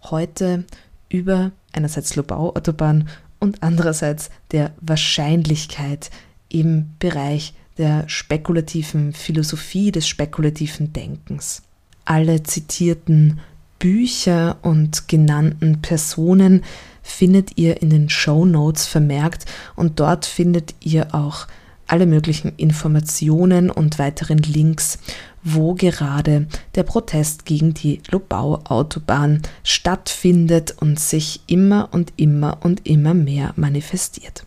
heute 0.03 0.65
über 1.09 1.51
einerseits 1.73 2.15
Lobau-Autobahn 2.15 3.09
und 3.39 3.61
andererseits 3.61 4.29
der 4.51 4.73
Wahrscheinlichkeit 4.81 6.09
im 6.49 6.89
Bereich 6.99 7.53
der 7.77 8.09
spekulativen 8.09 9.13
Philosophie, 9.13 9.91
des 9.91 10.07
spekulativen 10.07 10.91
Denkens. 10.91 11.61
Alle 12.03 12.43
zitierten 12.43 13.39
Bücher 13.79 14.57
und 14.61 15.07
genannten 15.07 15.81
Personen 15.81 16.63
findet 17.01 17.57
ihr 17.57 17.81
in 17.81 17.89
den 17.89 18.09
Show 18.09 18.45
Notes 18.45 18.85
vermerkt 18.85 19.45
und 19.75 19.99
dort 19.99 20.25
findet 20.25 20.75
ihr 20.81 21.15
auch 21.15 21.47
alle 21.87 22.05
möglichen 22.05 22.53
Informationen 22.57 23.71
und 23.71 23.97
weiteren 23.97 24.37
Links, 24.37 24.99
wo 25.43 25.73
gerade 25.73 26.47
der 26.75 26.83
Protest 26.83 27.45
gegen 27.45 27.73
die 27.73 28.01
Lobau-Autobahn 28.11 29.41
stattfindet 29.63 30.75
und 30.79 30.99
sich 30.99 31.41
immer 31.47 31.89
und 31.91 32.13
immer 32.17 32.59
und 32.61 32.85
immer 32.85 33.13
mehr 33.13 33.53
manifestiert. 33.55 34.45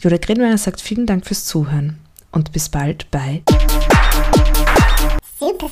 Jutta 0.00 0.16
Grenmeier 0.18 0.58
sagt 0.58 0.80
vielen 0.80 1.06
Dank 1.06 1.26
fürs 1.26 1.44
Zuhören 1.44 1.98
und 2.32 2.52
bis 2.52 2.68
bald 2.68 3.10
bei 3.10 3.42
Super 5.38 5.70